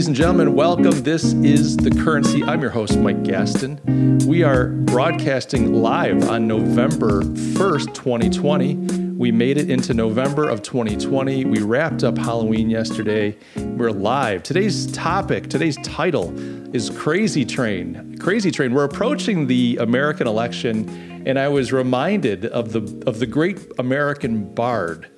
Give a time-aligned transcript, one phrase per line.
[0.00, 1.02] Ladies and gentlemen, welcome.
[1.02, 2.42] This is The Currency.
[2.42, 4.16] I'm your host, Mike Gaston.
[4.26, 8.76] We are broadcasting live on November 1st, 2020.
[9.18, 11.44] We made it into November of 2020.
[11.44, 13.36] We wrapped up Halloween yesterday.
[13.56, 14.42] We're live.
[14.42, 16.32] Today's topic, today's title
[16.74, 18.16] is Crazy Train.
[18.18, 18.72] Crazy Train.
[18.72, 20.88] We're approaching the American election,
[21.26, 25.10] and I was reminded of the of the great American bard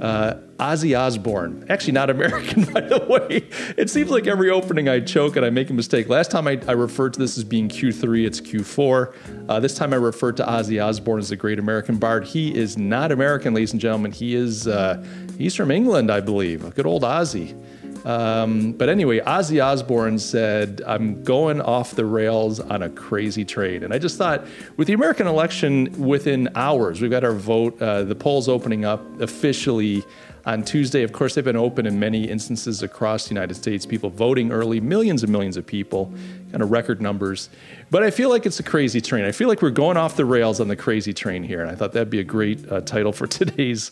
[0.00, 1.66] uh, Ozzy Osbourne.
[1.68, 3.48] Actually, not American, by the way.
[3.76, 6.08] It seems like every opening I choke and I make a mistake.
[6.08, 9.48] Last time I, I referred to this as being Q3, it's Q4.
[9.48, 12.24] Uh, this time I referred to Ozzy Osbourne as the great American bard.
[12.24, 14.12] He is not American, ladies and gentlemen.
[14.12, 15.04] He is uh,
[15.36, 16.74] he's from England, I believe.
[16.74, 17.56] Good old Ozzy.
[18.04, 23.82] Um, but anyway, Ozzy Osbourne said, I'm going off the rails on a crazy train.
[23.82, 28.04] And I just thought, with the American election within hours, we've got our vote, uh,
[28.04, 30.04] the polls opening up officially
[30.46, 31.02] on Tuesday.
[31.02, 34.80] Of course, they've been open in many instances across the United States, people voting early,
[34.80, 36.12] millions and millions of people,
[36.50, 37.50] kind of record numbers.
[37.90, 39.24] But I feel like it's a crazy train.
[39.24, 41.60] I feel like we're going off the rails on the crazy train here.
[41.60, 43.90] And I thought that'd be a great uh, title for today's.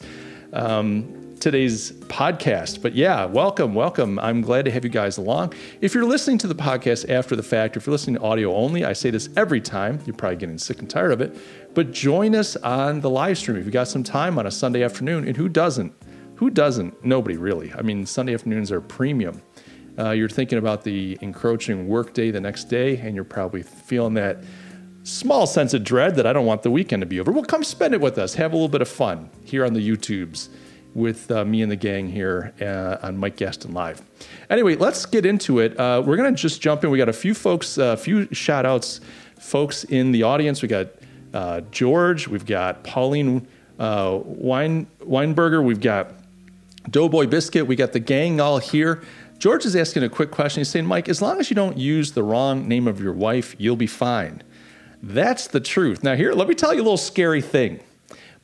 [0.52, 2.82] Um, today's podcast.
[2.82, 4.18] But yeah, welcome, welcome.
[4.18, 5.54] I'm glad to have you guys along.
[5.80, 8.84] If you're listening to the podcast after the fact, if you're listening to audio only,
[8.84, 10.00] I say this every time.
[10.06, 11.36] You're probably getting sick and tired of it.
[11.74, 14.82] But join us on the live stream if you got some time on a Sunday
[14.82, 15.26] afternoon.
[15.26, 15.92] And who doesn't?
[16.36, 17.04] Who doesn't?
[17.04, 17.72] Nobody really.
[17.72, 19.42] I mean, Sunday afternoons are premium.
[19.98, 24.44] Uh, you're thinking about the encroaching workday the next day, and you're probably feeling that
[25.04, 27.32] small sense of dread that I don't want the weekend to be over.
[27.32, 28.34] Well, come spend it with us.
[28.34, 30.48] Have a little bit of fun here on the YouTubes
[30.96, 34.00] with uh, me and the gang here uh, on Mike Gaston Live.
[34.48, 35.78] Anyway, let's get into it.
[35.78, 36.90] Uh, we're going to just jump in.
[36.90, 39.00] We got a few folks, a few shout outs,
[39.38, 40.62] folks in the audience.
[40.62, 40.88] We got
[41.34, 43.46] uh, George, we've got Pauline
[43.78, 46.12] uh, Wein, Weinberger, we've got
[46.88, 49.02] Doughboy Biscuit, we got the gang all here.
[49.38, 50.60] George is asking a quick question.
[50.60, 53.54] He's saying, Mike, as long as you don't use the wrong name of your wife,
[53.58, 54.42] you'll be fine.
[55.02, 56.02] That's the truth.
[56.02, 57.80] Now, here, let me tell you a little scary thing.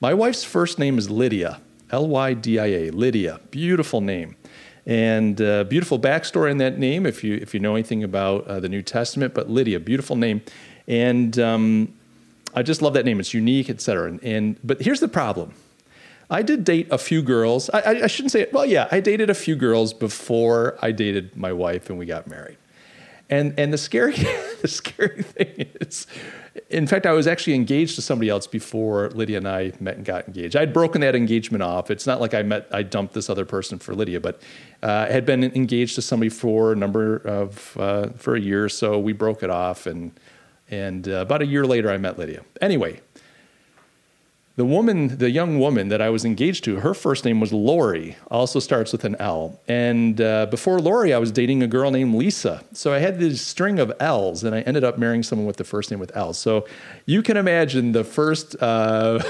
[0.03, 1.63] My wife's first name is Lydia.
[1.93, 3.41] L Y D I A, Lydia.
[3.51, 4.37] Beautiful name.
[4.85, 8.59] And uh, beautiful backstory in that name, if you if you know anything about uh,
[8.59, 9.35] the New Testament.
[9.35, 10.43] But Lydia, beautiful name,
[10.89, 11.95] and um,
[12.55, 13.21] I just love that name.
[13.21, 14.09] It's unique, etc.
[14.09, 15.55] And, and but here's the problem:
[16.29, 17.71] I did date a few girls.
[17.71, 18.53] I, I, I shouldn't say it.
[18.53, 22.27] Well, yeah, I dated a few girls before I dated my wife, and we got
[22.27, 22.57] married.
[23.31, 24.15] And and the scary
[24.63, 26.09] the scary thing is
[26.69, 30.05] in fact, I was actually engaged to somebody else before Lydia and I met and
[30.05, 30.55] got engaged.
[30.55, 31.91] I'd broken that engagement off.
[31.91, 34.43] It's not like I met, I dumped this other person for Lydia, but
[34.83, 38.69] uh, had been engaged to somebody for a number of, uh, for a year or
[38.69, 38.99] so.
[38.99, 40.13] We broke it off, and
[40.69, 42.43] and uh, about a year later, I met Lydia.
[42.63, 43.01] Anyway,
[44.57, 48.17] the woman, the young woman that I was engaged to, her first name was Lori,
[48.31, 49.59] also starts with an L.
[49.67, 52.63] And uh, before Lori, I was dating a girl named Lisa.
[52.75, 55.65] So I had this string of L's, and I ended up marrying someone with the
[55.65, 56.35] first name with L.
[56.35, 56.67] So
[57.07, 58.55] you can imagine the first.
[58.61, 59.23] Uh,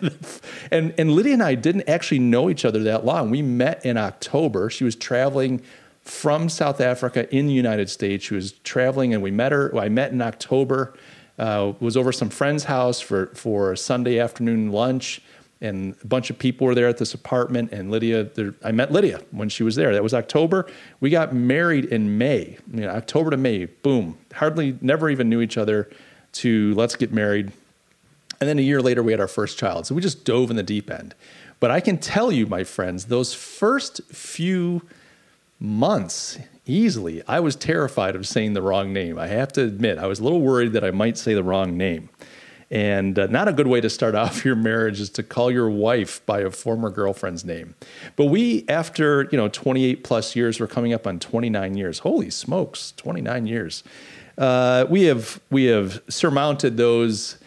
[0.70, 3.30] and, and Lydia and I didn't actually know each other that long.
[3.30, 4.70] We met in October.
[4.70, 5.62] She was traveling
[6.02, 8.26] from South Africa in the United States.
[8.26, 9.76] She was traveling, and we met her.
[9.76, 10.94] I met in October
[11.38, 15.20] uh, was over some friend's house for for Sunday afternoon lunch,
[15.60, 17.72] and a bunch of people were there at this apartment.
[17.72, 19.92] And Lydia, there, I met Lydia when she was there.
[19.92, 20.66] That was October.
[21.00, 22.58] We got married in May.
[22.72, 23.64] You know, October to May.
[23.64, 24.18] Boom.
[24.34, 25.90] Hardly, never even knew each other.
[26.34, 27.52] To let's get married.
[28.40, 29.86] And then a year later, we had our first child.
[29.86, 31.14] So we just dove in the deep end.
[31.60, 34.82] But I can tell you, my friends, those first few
[35.60, 37.22] months easily.
[37.26, 39.18] I was terrified of saying the wrong name.
[39.18, 41.76] I have to admit, I was a little worried that I might say the wrong
[41.76, 42.08] name.
[42.70, 45.70] And uh, not a good way to start off your marriage is to call your
[45.70, 47.74] wife by a former girlfriend's name.
[48.16, 52.00] But we, after you know 28 plus years, we're coming up on 29 years.
[52.00, 53.84] Holy smokes, 29 years!
[54.36, 57.38] Uh, we have we have surmounted those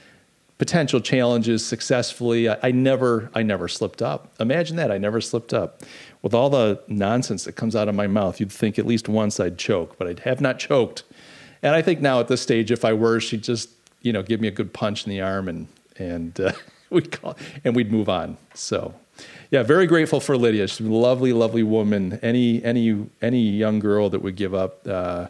[0.57, 2.49] potential challenges successfully.
[2.49, 4.33] I, I, never I never slipped up.
[4.39, 5.81] Imagine that I never slipped up
[6.21, 9.39] with all the nonsense that comes out of my mouth, you'd think at least once
[9.39, 11.03] I'd choke, but I have not choked.
[11.61, 13.69] And I think now at this stage, if I were, she'd just,
[14.01, 15.67] you know, give me a good punch in the arm and,
[15.97, 16.51] and, uh,
[16.89, 18.37] we'd call, and we'd move on.
[18.53, 18.93] So,
[19.51, 20.67] yeah, very grateful for Lydia.
[20.67, 22.19] She's a lovely, lovely woman.
[22.21, 25.27] Any, any, any young girl that would give up, uh,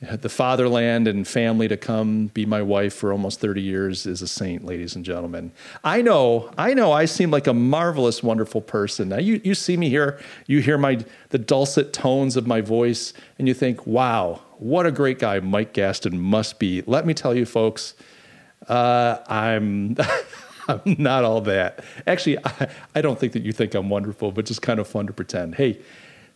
[0.00, 4.28] the fatherland and family to come be my wife for almost 30 years is a
[4.28, 5.50] saint, ladies and gentlemen.
[5.82, 9.08] I know, I know I seem like a marvelous, wonderful person.
[9.08, 13.12] Now you, you see me here, you hear my the dulcet tones of my voice,
[13.38, 16.82] and you think, wow, what a great guy Mike Gaston must be.
[16.86, 17.94] Let me tell you, folks,
[18.68, 19.96] uh, I'm
[20.68, 21.82] I'm not all that.
[22.06, 25.08] Actually, I, I don't think that you think I'm wonderful, but just kind of fun
[25.08, 25.56] to pretend.
[25.56, 25.80] Hey,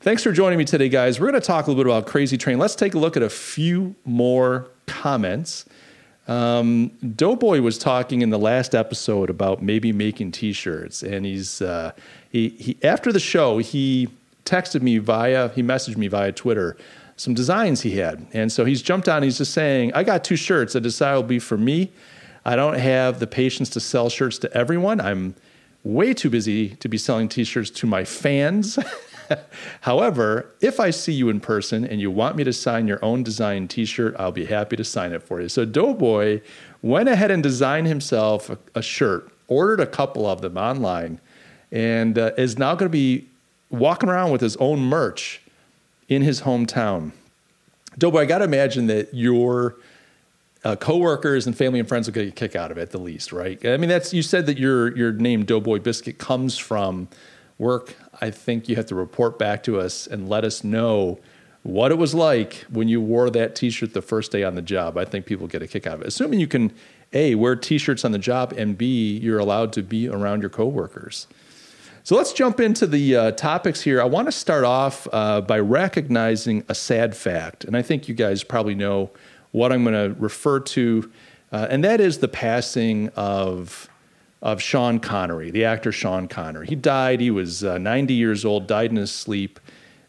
[0.02, 1.20] Thanks for joining me today, guys.
[1.20, 2.58] We're going to talk a little bit about Crazy Train.
[2.58, 5.64] Let's take a look at a few more comments.
[6.26, 11.92] Um, Doughboy was talking in the last episode about maybe making T-shirts, and he's uh,
[12.30, 14.08] he, he after the show he
[14.44, 16.76] texted me via he messaged me via Twitter
[17.14, 19.22] some designs he had, and so he's jumped on.
[19.22, 20.74] He's just saying, "I got two shirts.
[20.74, 21.92] I decided will be for me.
[22.44, 25.00] I don't have the patience to sell shirts to everyone.
[25.00, 25.36] I'm
[25.84, 28.80] way too busy to be selling T-shirts to my fans."
[29.82, 33.22] However, if I see you in person and you want me to sign your own
[33.22, 35.48] design t shirt, I'll be happy to sign it for you.
[35.48, 36.40] So, Doughboy
[36.82, 41.20] went ahead and designed himself a, a shirt, ordered a couple of them online,
[41.70, 43.28] and uh, is now going to be
[43.70, 45.40] walking around with his own merch
[46.08, 47.12] in his hometown.
[47.98, 49.76] Doughboy, I got to imagine that your
[50.64, 52.98] uh, coworkers and family and friends will get a kick out of it, at the
[52.98, 53.64] least, right?
[53.66, 57.08] I mean, that's you said that your your name Doughboy Biscuit comes from
[57.58, 61.18] work, I think you have to report back to us and let us know
[61.64, 64.96] what it was like when you wore that t-shirt the first day on the job.
[64.96, 66.06] I think people get a kick out of it.
[66.06, 66.72] Assuming you can
[67.12, 71.26] A, wear t-shirts on the job and B, you're allowed to be around your coworkers.
[72.04, 74.00] So let's jump into the uh, topics here.
[74.00, 78.14] I want to start off uh, by recognizing a sad fact, and I think you
[78.14, 79.10] guys probably know
[79.50, 81.12] what I'm going to refer to,
[81.52, 83.88] uh, and that is the passing of
[84.42, 86.66] of Sean Connery, the actor Sean Connery.
[86.66, 87.20] He died.
[87.20, 89.60] He was uh, 90 years old, died in his sleep.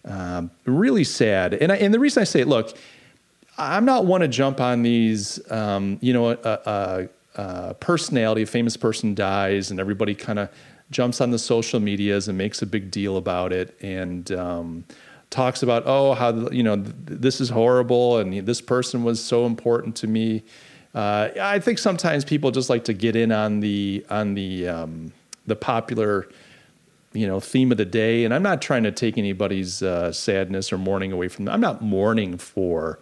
[0.06, 1.54] Um, really sad.
[1.54, 2.76] And, I, and the reason I say look,
[3.58, 8.48] I'm not one to jump on these, um, you know, a, a, a, personality, a
[8.48, 10.50] famous person dies, and everybody kind of
[10.90, 14.84] jumps on the social medias and makes a big deal about it and um,
[15.30, 19.96] talks about, oh, how, you know, this is horrible and this person was so important
[19.98, 20.44] to me.
[20.94, 25.12] Uh, I think sometimes people just like to get in on the on the um,
[25.48, 26.30] the popular
[27.14, 30.72] you know theme of the day, and I'm not trying to take anybody's uh, sadness
[30.72, 31.54] or mourning away from them.
[31.54, 33.00] I'm not mourning for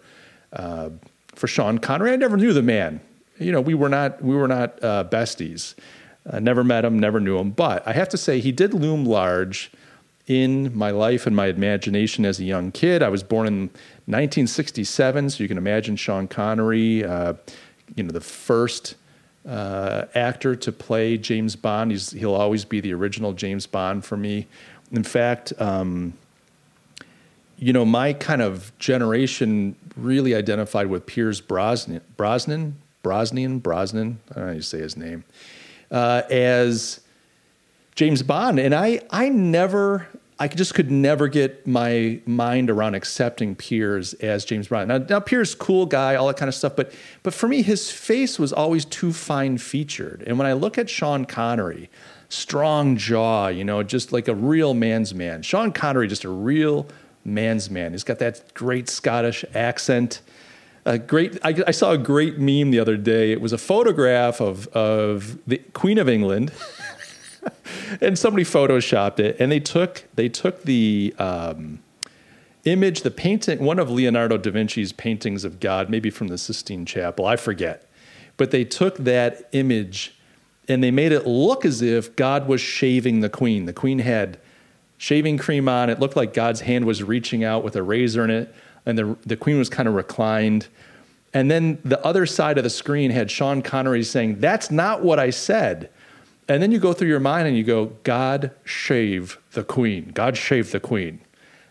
[0.54, 0.90] uh,
[1.34, 2.12] for Sean Connery.
[2.12, 3.00] I never knew the man.
[3.38, 5.74] You know, we were not we were not uh, besties.
[6.40, 7.50] never met him, never knew him.
[7.50, 9.70] But I have to say, he did loom large
[10.26, 13.02] in my life and my imagination as a young kid.
[13.02, 13.60] I was born in
[14.06, 17.04] 1967, so you can imagine Sean Connery.
[17.04, 17.34] Uh,
[17.94, 18.96] you know the first
[19.46, 21.90] uh, actor to play James Bond.
[21.90, 24.46] He's, he'll always be the original James Bond for me.
[24.92, 26.14] In fact, um,
[27.58, 34.18] you know, my kind of generation really identified with Pierce Brosnan, Brosnan, Brosnan, Brosnan.
[34.30, 35.24] I don't know how you say his name,
[35.90, 37.00] uh, as
[37.94, 40.08] James Bond, and I, I never
[40.38, 44.88] I just could never get my mind around accepting Pierce as James Bond.
[44.88, 46.92] Now, now Pierce, cool guy, all that kind of stuff, but
[47.22, 50.24] but for me, his face was always too fine featured.
[50.26, 51.90] And when I look at Sean Connery,
[52.28, 55.42] strong jaw, you know, just like a real man's man.
[55.42, 56.86] Sean Connery, just a real
[57.24, 57.92] man's man.
[57.92, 60.22] He's got that great Scottish accent.
[60.84, 61.38] A great.
[61.44, 63.30] I, I saw a great meme the other day.
[63.30, 66.52] It was a photograph of of the Queen of England.
[68.00, 71.80] and somebody photoshopped it, and they took they took the um,
[72.64, 76.86] image, the painting, one of Leonardo da Vinci's paintings of God, maybe from the Sistine
[76.86, 77.88] Chapel, I forget,
[78.36, 80.14] but they took that image
[80.68, 83.66] and they made it look as if God was shaving the Queen.
[83.66, 84.38] The Queen had
[84.96, 85.90] shaving cream on.
[85.90, 88.54] It looked like God's hand was reaching out with a razor in it,
[88.86, 90.68] and the the Queen was kind of reclined.
[91.34, 95.18] And then the other side of the screen had Sean Connery saying, "That's not what
[95.18, 95.90] I said."
[96.48, 100.10] And then you go through your mind and you go, God shave the queen.
[100.12, 101.20] God shave the queen.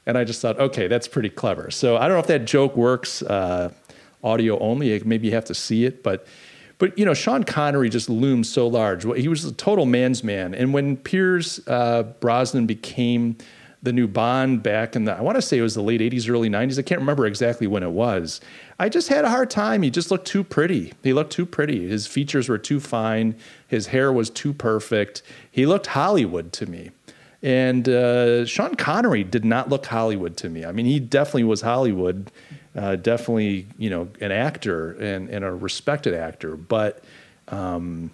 [0.06, 1.70] And I just thought, okay, that's pretty clever.
[1.72, 3.72] So I don't know if that joke works uh,
[4.24, 5.00] audio only.
[5.04, 6.26] Maybe you have to see it, but
[6.82, 9.04] but you know, Sean Connery just loomed so large.
[9.04, 10.56] He was a total man's man.
[10.56, 13.38] And when Pierce uh, Brosnan became
[13.84, 16.28] the new Bond back in the, I want to say it was the late 80s,
[16.28, 16.80] early 90s.
[16.80, 18.42] I can't remember exactly when it was.
[18.82, 19.84] I just had a hard time.
[19.84, 20.94] He just looked too pretty.
[21.04, 21.88] He looked too pretty.
[21.88, 23.36] His features were too fine.
[23.68, 25.22] His hair was too perfect.
[25.52, 26.90] He looked Hollywood to me.
[27.44, 30.66] And uh, Sean Connery did not look Hollywood to me.
[30.66, 32.32] I mean, he definitely was Hollywood,
[32.76, 36.56] uh, definitely, you know, an actor and, and a respected actor.
[36.56, 37.04] But,
[37.50, 38.10] um,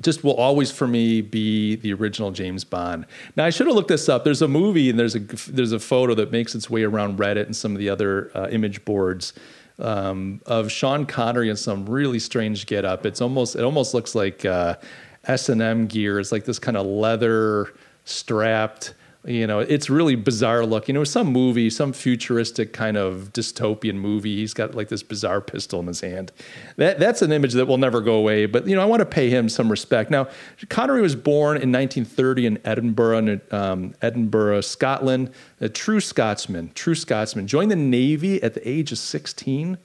[0.00, 3.06] just will always for me be the original James Bond.
[3.36, 4.24] Now I should have looked this up.
[4.24, 5.20] There's a movie and there's a
[5.50, 8.46] there's a photo that makes its way around Reddit and some of the other uh,
[8.48, 9.32] image boards
[9.78, 13.06] um, of Sean Connery in some really strange getup.
[13.06, 14.76] It's almost it almost looks like uh,
[15.24, 16.18] S and M gear.
[16.18, 17.72] It's like this kind of leather
[18.04, 18.94] strapped
[19.28, 20.96] You know, it's really bizarre looking.
[20.96, 24.36] It was some movie, some futuristic kind of dystopian movie.
[24.36, 26.32] He's got like this bizarre pistol in his hand.
[26.76, 28.46] That that's an image that will never go away.
[28.46, 30.10] But you know, I want to pay him some respect.
[30.10, 30.28] Now,
[30.70, 35.30] Connery was born in 1930 in Edinburgh, um, Edinburgh, Scotland.
[35.60, 37.46] A true Scotsman, true Scotsman.
[37.46, 39.76] Joined the Navy at the age of 16.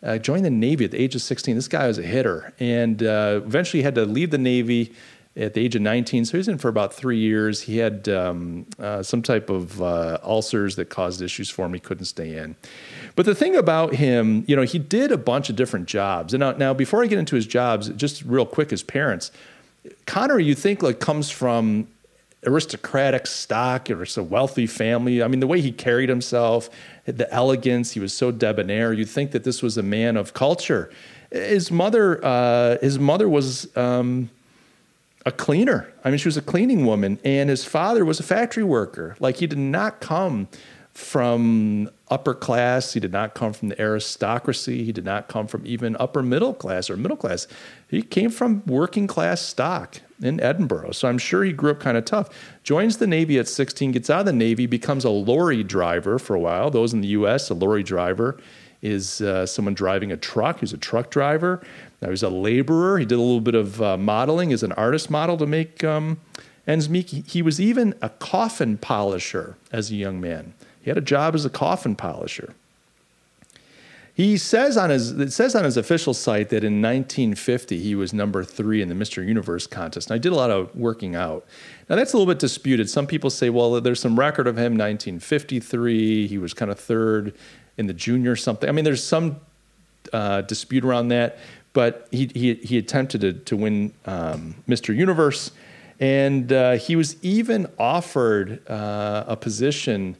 [0.00, 1.56] Uh, joined the Navy at the age of 16.
[1.56, 4.94] This guy was a hitter, and uh, eventually had to leave the Navy
[5.36, 6.24] at the age of 19.
[6.24, 7.62] So he was in for about three years.
[7.62, 11.74] He had um, uh, some type of uh, ulcers that caused issues for him.
[11.74, 12.56] He couldn't stay in.
[13.14, 16.32] But the thing about him, you know, he did a bunch of different jobs.
[16.32, 19.30] And now, now before I get into his jobs, just real quick, his parents,
[20.06, 21.86] Connery, you think like comes from
[22.46, 25.22] aristocratic stock or a wealthy family.
[25.22, 26.70] I mean, the way he carried himself,
[27.04, 28.92] the elegance, he was so debonair.
[28.92, 30.90] You'd think that this was a man of culture.
[31.30, 34.30] His mother, uh, his mother was um,
[35.26, 35.92] a cleaner.
[36.04, 39.16] I mean, she was a cleaning woman, and his father was a factory worker.
[39.18, 40.48] Like he did not come
[40.94, 42.94] from upper class.
[42.94, 44.84] He did not come from the aristocracy.
[44.84, 47.48] He did not come from even upper middle class or middle class.
[47.88, 50.92] He came from working class stock in Edinburgh.
[50.92, 52.30] So I'm sure he grew up kind of tough.
[52.62, 56.34] Joins the Navy at 16, gets out of the Navy, becomes a lorry driver for
[56.34, 56.70] a while.
[56.70, 58.38] Those in the U.S., a lorry driver
[58.80, 60.60] is uh, someone driving a truck.
[60.60, 61.62] He's a truck driver.
[62.00, 62.98] Now, was a laborer.
[62.98, 66.20] He did a little bit of uh, modeling as an artist model to make um,
[66.66, 67.08] ends meet.
[67.08, 70.54] He was even a coffin polisher as a young man.
[70.82, 72.54] He had a job as a coffin polisher.
[74.16, 78.14] He says on his it says on his official site that in 1950 he was
[78.14, 79.26] number three in the Mr.
[79.26, 80.08] Universe contest.
[80.08, 81.44] And I did a lot of working out.
[81.90, 82.88] Now that's a little bit disputed.
[82.88, 86.26] Some people say, well, there's some record of him 1953.
[86.28, 87.34] He was kind of third
[87.76, 88.66] in the junior something.
[88.66, 89.36] I mean, there's some
[90.14, 91.38] uh, dispute around that
[91.76, 94.96] but he, he, he attempted to, to win um, Mr.
[94.96, 95.50] Universe.
[96.00, 100.16] And uh, he was even offered uh, a position,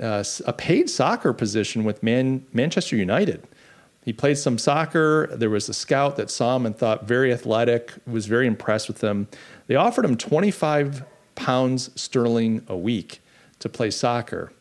[0.00, 3.46] uh, a paid soccer position with Man- Manchester United.
[4.06, 5.26] He played some soccer.
[5.30, 9.04] There was a scout that saw him and thought very athletic, was very impressed with
[9.04, 9.28] him.
[9.66, 13.20] They offered him 25 pounds sterling a week
[13.58, 14.54] to play soccer.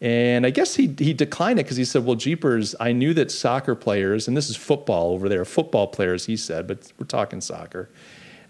[0.00, 3.30] And I guess he he declined it because he said, "Well, jeepers, I knew that
[3.30, 7.40] soccer players, and this is football over there, football players," he said, but we're talking
[7.40, 7.88] soccer.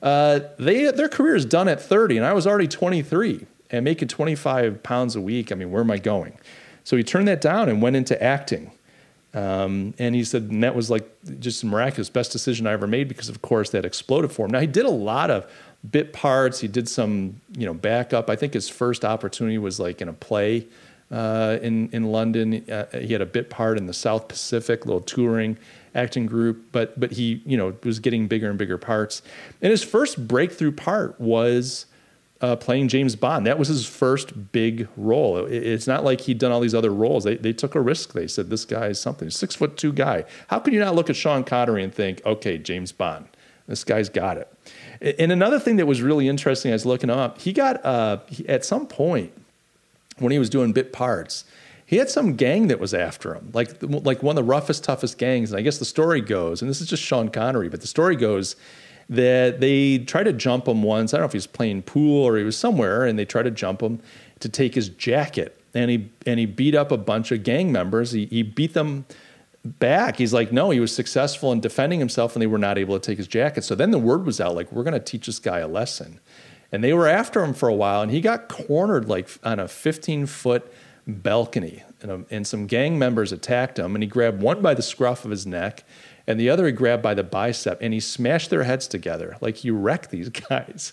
[0.02, 4.08] Uh, they their career is done at 30, and I was already 23 and making
[4.08, 5.52] 25 pounds a week.
[5.52, 6.36] I mean, where am I going?
[6.84, 8.72] So he turned that down and went into acting.
[9.34, 11.08] Um, and he said, and that was like
[11.40, 14.52] just a miraculous, best decision I ever made because, of course, that exploded for him.
[14.52, 15.50] Now he did a lot of
[15.90, 16.60] bit parts.
[16.60, 18.30] He did some, you know, backup.
[18.30, 20.66] I think his first opportunity was like in a play
[21.10, 22.64] uh, in in London.
[22.70, 25.56] Uh, he had a bit part in the South Pacific, little touring
[25.94, 29.22] acting group, but but he you know was getting bigger and bigger parts.
[29.62, 31.86] And his first breakthrough part was.
[32.42, 33.46] Uh, playing James Bond.
[33.46, 35.46] That was his first big role.
[35.46, 37.24] It, it's not like he'd done all these other roles.
[37.24, 38.12] They, they took a risk.
[38.12, 39.30] They said, this guy is something.
[39.30, 40.26] Six foot two guy.
[40.48, 43.26] How can you not look at Sean Connery and think, okay, James Bond,
[43.66, 44.52] this guy's got it.
[45.18, 48.66] And another thing that was really interesting, I was looking up, he got, uh, at
[48.66, 49.32] some point,
[50.18, 51.44] when he was doing bit parts,
[51.84, 55.18] he had some gang that was after him, like like one of the roughest, toughest
[55.18, 55.52] gangs.
[55.52, 58.16] And I guess the story goes, and this is just Sean Connery, but the story
[58.16, 58.56] goes
[59.08, 61.14] that they tried to jump him once.
[61.14, 63.44] I don't know if he was playing pool or he was somewhere, and they tried
[63.44, 64.00] to jump him
[64.40, 68.10] to take his jacket, and he and he beat up a bunch of gang members.
[68.12, 69.04] He, he beat them
[69.64, 70.16] back.
[70.16, 73.04] He's like, no, he was successful in defending himself, and they were not able to
[73.04, 73.62] take his jacket.
[73.62, 76.20] So then the word was out, like, we're going to teach this guy a lesson.
[76.72, 79.68] And they were after him for a while, and he got cornered like on a
[79.68, 80.72] 15 foot
[81.06, 81.82] balcony.
[82.02, 85.24] And, a, and, some gang members attacked him, and he grabbed one by the scruff
[85.24, 85.84] of his neck,
[86.26, 89.36] and the other he grabbed by the bicep, and he smashed their heads together.
[89.40, 90.92] Like he wrecked these guys.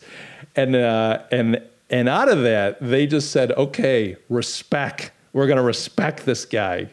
[0.56, 5.12] And, uh, and, and out of that, they just said, okay, respect.
[5.34, 6.90] We're going to respect this guy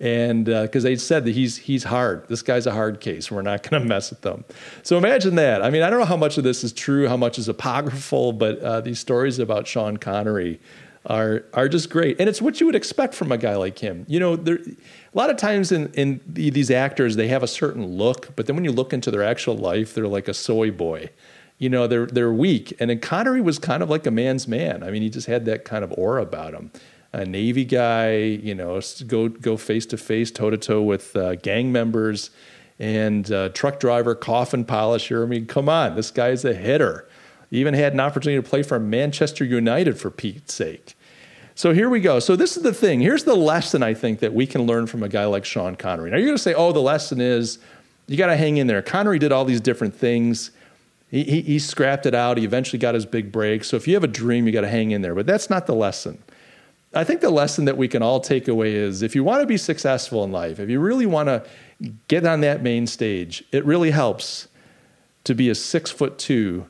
[0.00, 2.26] and because uh, they said that he's he's hard.
[2.28, 3.30] This guy's a hard case.
[3.30, 4.44] We're not going to mess with them.
[4.82, 5.62] So imagine that.
[5.62, 8.32] I mean, I don't know how much of this is true, how much is apocryphal,
[8.32, 10.58] but uh, these stories about Sean Connery
[11.06, 14.06] are are just great, and it's what you would expect from a guy like him.
[14.08, 17.86] You know, there, a lot of times in in these actors they have a certain
[17.86, 21.10] look, but then when you look into their actual life, they're like a soy boy.
[21.58, 24.82] You know, they're they're weak, and then Connery was kind of like a man's man.
[24.82, 26.70] I mean, he just had that kind of aura about him
[27.12, 31.34] a Navy guy, you know, go go face to face, toe to toe with uh,
[31.36, 32.30] gang members,
[32.78, 35.24] and uh, truck driver, coffin polisher.
[35.24, 37.08] I mean, come on, this guy's a hitter.
[37.50, 40.94] He even had an opportunity to play for Manchester United for Pete's sake.
[41.56, 42.20] So here we go.
[42.20, 43.00] So this is the thing.
[43.00, 46.10] Here's the lesson I think that we can learn from a guy like Sean Connery.
[46.10, 47.58] Now you're going to say, "Oh, the lesson is
[48.06, 50.52] you got to hang in there." Connery did all these different things.
[51.10, 52.38] He, he, he scrapped it out.
[52.38, 53.64] He eventually got his big break.
[53.64, 55.14] So if you have a dream, you got to hang in there.
[55.14, 56.22] But that's not the lesson.
[56.92, 59.46] I think the lesson that we can all take away is if you want to
[59.46, 61.44] be successful in life, if you really want to
[62.08, 64.48] get on that main stage, it really helps
[65.24, 66.66] to be a six foot two,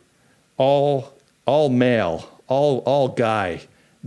[0.59, 1.15] all
[1.47, 3.63] all male, all all guy,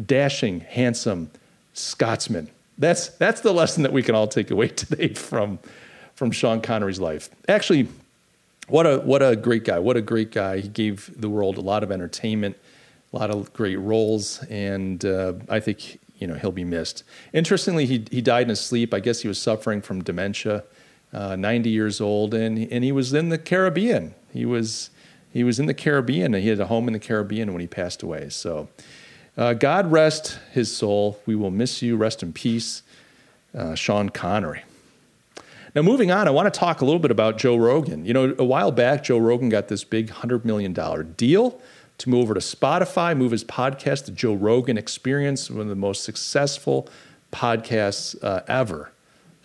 [0.05, 1.31] dashing, handsome
[1.73, 2.49] Scotsman.
[2.77, 5.59] That's that's the lesson that we can all take away today from
[6.13, 7.31] from Sean Connery's life.
[7.49, 7.87] Actually,
[8.67, 9.79] what a what a great guy!
[9.79, 10.59] What a great guy!
[10.59, 12.55] He gave the world a lot of entertainment,
[13.11, 17.03] a lot of great roles, and uh, I think you know he'll be missed.
[17.33, 18.93] Interestingly, he he died in his sleep.
[18.93, 20.63] I guess he was suffering from dementia.
[21.11, 24.15] Uh, 90 years old, and and he was in the Caribbean.
[24.31, 24.89] He was
[25.31, 26.33] he was in the Caribbean.
[26.33, 28.29] and He had a home in the Caribbean when he passed away.
[28.29, 28.69] So,
[29.35, 31.19] uh, God rest his soul.
[31.25, 31.97] We will miss you.
[31.97, 32.83] Rest in peace,
[33.55, 34.63] uh, Sean Connery.
[35.75, 38.05] Now, moving on, I want to talk a little bit about Joe Rogan.
[38.05, 40.71] You know, a while back, Joe Rogan got this big $100 million
[41.17, 41.59] deal
[41.99, 45.75] to move over to Spotify, move his podcast, The Joe Rogan Experience, one of the
[45.75, 46.89] most successful
[47.31, 48.91] podcasts uh, ever,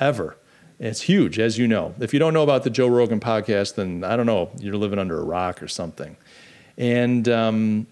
[0.00, 0.36] ever.
[0.78, 1.94] It's huge, as you know.
[1.98, 4.98] If you don't know about the Joe Rogan podcast, then I don't know, you're living
[4.98, 6.16] under a rock or something.
[6.76, 7.86] And, um,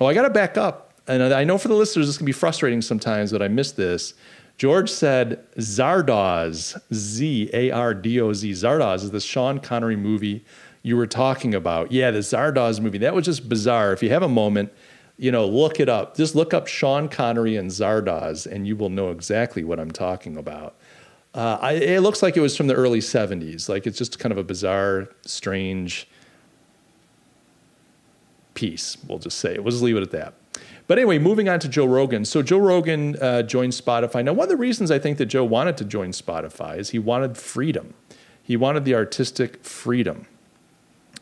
[0.00, 0.92] oh, I got to back up.
[1.06, 4.14] And I know for the listeners, this can be frustrating sometimes, that I missed this.
[4.56, 8.52] George said Zardoz, Z A R D O Z.
[8.52, 10.44] Zardoz is the Sean Connery movie
[10.84, 11.90] you were talking about.
[11.90, 12.98] Yeah, the Zardoz movie.
[12.98, 13.92] That was just bizarre.
[13.92, 14.70] If you have a moment,
[15.16, 16.14] you know, look it up.
[16.14, 20.36] Just look up Sean Connery and Zardoz, and you will know exactly what I'm talking
[20.36, 20.76] about.
[21.34, 23.68] Uh, I, it looks like it was from the early 70s.
[23.68, 26.06] Like it's just kind of a bizarre, strange
[28.52, 29.58] piece, we'll just say.
[29.58, 30.34] We'll just leave it at that.
[30.86, 32.26] But anyway, moving on to Joe Rogan.
[32.26, 34.22] So Joe Rogan uh, joined Spotify.
[34.22, 36.98] Now, one of the reasons I think that Joe wanted to join Spotify is he
[36.98, 37.94] wanted freedom.
[38.42, 40.26] He wanted the artistic freedom.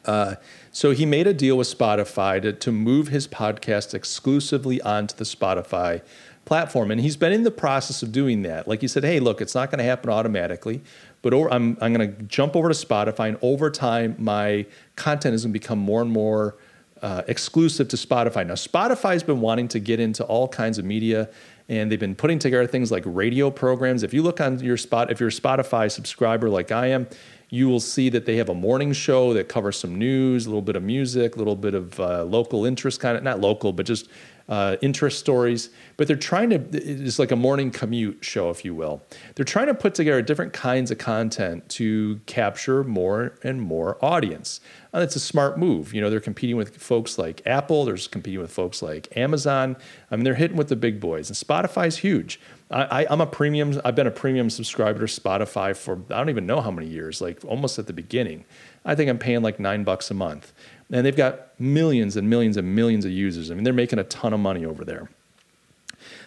[0.05, 0.35] Uh,
[0.71, 5.25] so he made a deal with Spotify to, to move his podcast exclusively onto the
[5.25, 6.03] Spotify
[6.45, 6.91] platform.
[6.91, 8.67] And he's been in the process of doing that.
[8.67, 10.83] Like he said, hey, look, it's not going to happen automatically,
[11.23, 13.29] but over, I'm, I'm going to jump over to Spotify.
[13.29, 14.67] And over time, my
[14.97, 16.57] content is going to become more and more
[17.01, 18.47] uh, exclusive to Spotify.
[18.47, 21.29] Now, Spotify's been wanting to get into all kinds of media,
[21.69, 24.03] and they've been putting together things like radio programs.
[24.03, 27.09] If you look on your spot, if you're a Spotify subscriber like I am,
[27.53, 30.63] you will see that they have a morning show that covers some news, a little
[30.63, 33.85] bit of music, a little bit of uh, local interest, kind of not local, but
[33.85, 34.09] just
[34.49, 38.75] uh, interest stories, but they're trying to, it's like a morning commute show, if you
[38.75, 39.03] will.
[39.35, 44.61] They're trying to put together different kinds of content to capture more and more audience.
[44.95, 45.93] And it's a smart move.
[45.93, 49.77] You know, they're competing with folks like Apple, they're competing with folks like Amazon.
[50.11, 52.41] I mean, they're hitting with the big boys, and Spotify's huge.
[52.73, 56.47] I, am a premium, I've been a premium subscriber to Spotify for I don't even
[56.47, 58.45] know how many years, like almost at the beginning.
[58.85, 60.53] I think I'm paying like nine bucks a month
[60.91, 63.51] and they've got millions and millions and millions of users.
[63.51, 65.11] I mean, they're making a ton of money over there.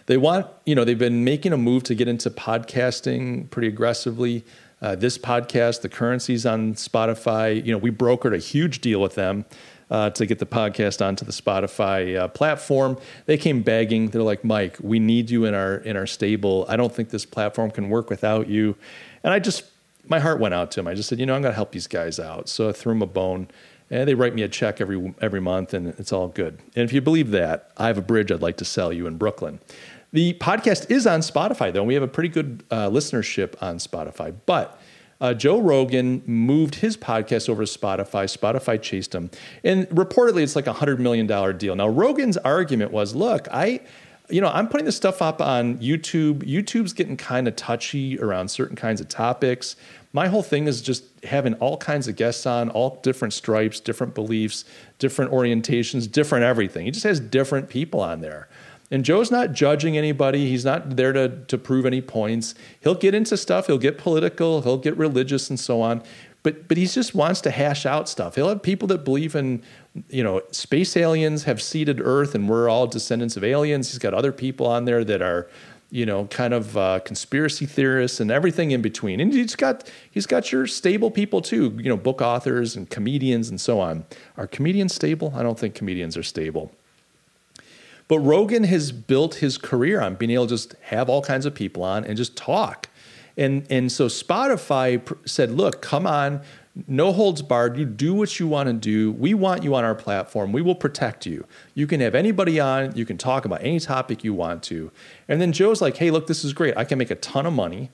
[0.06, 4.44] They want, you know, they've been making a move to get into podcasting pretty aggressively.
[4.80, 9.14] Uh, this podcast, the currencies on Spotify, you know, we brokered a huge deal with
[9.14, 9.44] them
[9.90, 12.98] uh, to get the podcast onto the Spotify uh, platform.
[13.26, 14.08] They came begging.
[14.08, 16.66] They're like, Mike, we need you in our in our stable.
[16.68, 18.76] I don't think this platform can work without you.
[19.22, 19.64] And I just,
[20.08, 20.86] my heart went out to him.
[20.86, 22.48] I just said, you know, I'm going to help these guys out.
[22.48, 23.48] So I threw him a bone
[23.90, 26.58] and they write me a check every every month, and it's all good.
[26.74, 29.16] And if you believe that, I have a bridge I'd like to sell you in
[29.16, 29.60] Brooklyn.
[30.12, 31.80] The podcast is on Spotify, though.
[31.80, 34.34] And we have a pretty good uh, listenership on Spotify.
[34.46, 34.80] But
[35.20, 38.24] uh, Joe Rogan moved his podcast over to Spotify.
[38.24, 39.30] Spotify chased him,
[39.64, 41.74] and reportedly, it's like a hundred million dollar deal.
[41.76, 43.80] Now, Rogan's argument was, "Look, I."
[44.28, 46.38] You know, I'm putting this stuff up on YouTube.
[46.38, 49.76] YouTube's getting kind of touchy around certain kinds of topics
[50.16, 54.14] my whole thing is just having all kinds of guests on, all different stripes, different
[54.14, 54.64] beliefs,
[54.98, 56.86] different orientations, different everything.
[56.86, 58.48] He just has different people on there.
[58.90, 60.48] And Joe's not judging anybody.
[60.48, 62.54] He's not there to, to prove any points.
[62.80, 66.02] He'll get into stuff, he'll get political, he'll get religious and so on.
[66.42, 68.36] But but he just wants to hash out stuff.
[68.36, 69.62] He'll have people that believe in,
[70.08, 73.90] you know, space aliens have seeded Earth and we're all descendants of aliens.
[73.90, 75.48] He's got other people on there that are
[75.90, 79.20] you know, kind of uh, conspiracy theorists and everything in between.
[79.20, 83.48] And he's got he's got your stable people too, you know, book authors and comedians
[83.48, 84.04] and so on.
[84.36, 85.32] Are comedians stable?
[85.36, 86.72] I don't think comedians are stable.
[88.08, 91.54] But Rogan has built his career on being able to just have all kinds of
[91.54, 92.88] people on and just talk.
[93.36, 96.40] And and so Spotify said, "Look, come on,
[96.86, 97.78] no holds barred.
[97.78, 99.12] You do what you want to do.
[99.12, 100.52] We want you on our platform.
[100.52, 101.46] We will protect you.
[101.74, 102.94] You can have anybody on.
[102.94, 104.90] You can talk about any topic you want to.
[105.26, 106.76] And then Joe's like, hey, look, this is great.
[106.76, 107.90] I can make a ton of money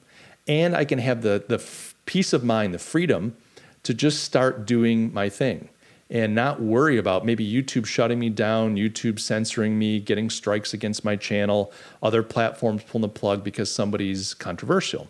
[0.49, 3.37] and I can have the, the f- peace of mind, the freedom
[3.85, 5.69] to just start doing my thing.
[6.13, 11.07] And not worry about maybe YouTube shutting me down, YouTube censoring me, getting strikes against
[11.07, 11.73] my channel,
[12.03, 15.09] other platforms pulling the plug because somebody's controversial.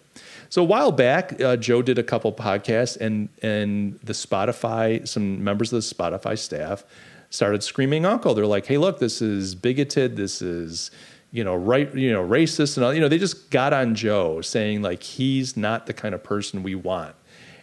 [0.49, 5.43] So a while back, uh, Joe did a couple podcasts, and and the Spotify, some
[5.43, 6.85] members of the Spotify staff
[7.31, 8.33] started screaming uncle.
[8.33, 10.17] They're like, "Hey, look, this is bigoted.
[10.17, 10.91] This is."
[11.35, 11.93] You know, right?
[11.95, 12.93] You know, racist and all.
[12.93, 16.63] You know, they just got on Joe, saying like he's not the kind of person
[16.63, 17.15] we want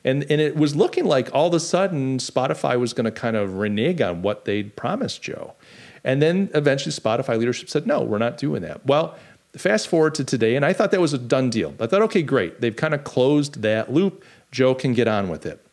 [0.10, 3.36] and and it was looking like all of a sudden Spotify was going to kind
[3.36, 5.54] of renege on what they'd promised Joe.
[6.04, 8.86] And then eventually Spotify leadership said, no, we're not doing that.
[8.86, 9.18] Well,
[9.58, 11.74] fast forward to today, and I thought that was a done deal.
[11.80, 12.62] I thought, okay, great.
[12.62, 14.24] They've kind of closed that loop.
[14.52, 15.64] Joe can get on with it.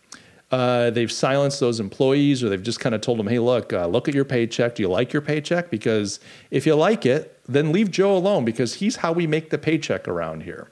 [0.51, 3.87] Uh, they've silenced those employees, or they've just kind of told them, hey, look, uh,
[3.87, 4.75] look at your paycheck.
[4.77, 5.70] Do you like your paycheck?
[5.70, 6.20] Because
[6.51, 10.09] if you like it, then leave Joe alone because he's how we make the paycheck
[10.09, 10.68] around here.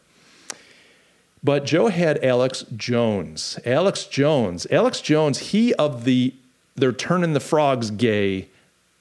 [1.44, 3.60] But Joe had Alex Jones.
[3.66, 4.66] Alex Jones.
[4.70, 6.34] Alex Jones, he of the
[6.74, 8.48] they're turning the frogs gay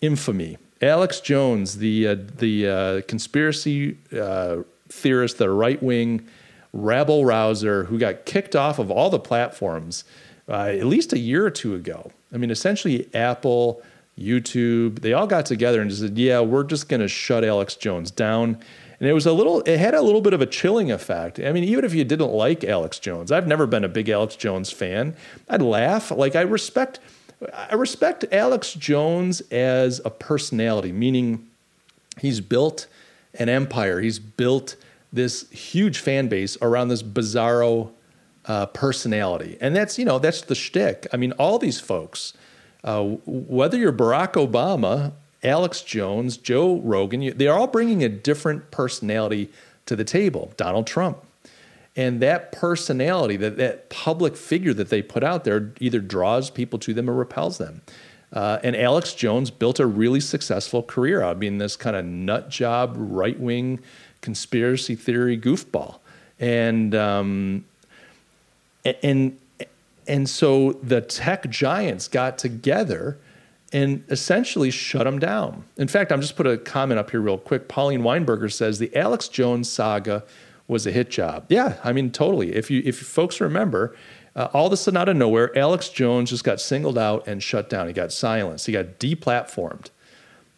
[0.02, 0.58] infamy.
[0.82, 4.58] Alex Jones, the uh, the uh, conspiracy uh,
[4.90, 6.28] theorist, the right wing
[6.74, 10.04] rabble rouser who got kicked off of all the platforms
[10.50, 12.12] uh, at least a year or two ago.
[12.34, 13.82] I mean, essentially, Apple,
[14.20, 17.76] YouTube, they all got together and just said, "Yeah, we're just going to shut Alex
[17.76, 18.58] Jones down."
[19.04, 21.38] And it was a little, it had a little bit of a chilling effect.
[21.38, 24.38] I mean, even if you didn't like Alex Jones, I've never been a big Alex
[24.38, 25.14] Jones fan.
[25.50, 26.10] I'd laugh.
[26.10, 27.02] Like I respect,
[27.54, 31.46] I respect Alex Jones as a personality, meaning
[32.22, 32.88] he's built
[33.34, 34.00] an empire.
[34.00, 34.78] He's built
[35.12, 37.92] this huge fan base around this bizarro
[38.46, 41.08] uh, personality, and that's you know that's the shtick.
[41.12, 42.32] I mean, all these folks,
[42.86, 45.12] uh, whether you're Barack Obama
[45.44, 49.50] Alex Jones, Joe Rogan, they're all bringing a different personality
[49.86, 50.54] to the table.
[50.58, 51.18] Donald Trump.
[51.96, 56.80] And that personality, that, that public figure that they put out there, either draws people
[56.80, 57.82] to them or repels them.
[58.32, 62.04] Uh, and Alex Jones built a really successful career out of being this kind of
[62.04, 63.80] nut job, right wing
[64.22, 66.00] conspiracy theory goofball.
[66.40, 67.66] And, um,
[69.04, 69.38] and,
[70.08, 73.20] and so the tech giants got together
[73.74, 75.66] and essentially shut him down.
[75.78, 77.68] In fact, I'm just put a comment up here real quick.
[77.68, 80.24] Pauline Weinberger says the Alex Jones saga
[80.68, 81.46] was a hit job.
[81.50, 82.56] Yeah, I mean totally.
[82.56, 83.96] If you if folks remember,
[84.36, 87.42] uh, all of a sudden out of nowhere, Alex Jones just got singled out and
[87.42, 87.88] shut down.
[87.88, 88.68] He got silenced.
[88.68, 89.90] He got deplatformed.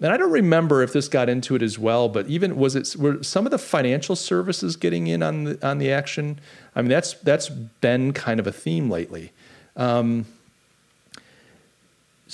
[0.01, 2.95] And I don't remember if this got into it as well, but even was it
[2.99, 6.39] were some of the financial services getting in on the on the action?
[6.75, 9.31] I mean, that's that's been kind of a theme lately.
[9.77, 10.25] Um,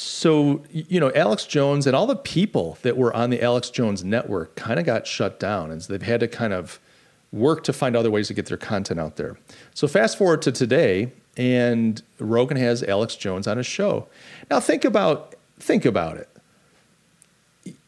[0.01, 4.03] so you know alex jones and all the people that were on the alex jones
[4.03, 6.79] network kind of got shut down and so they've had to kind of
[7.31, 9.37] work to find other ways to get their content out there.
[9.73, 14.07] So fast forward to today and rogan has alex jones on his show.
[14.49, 16.27] Now think about think about it.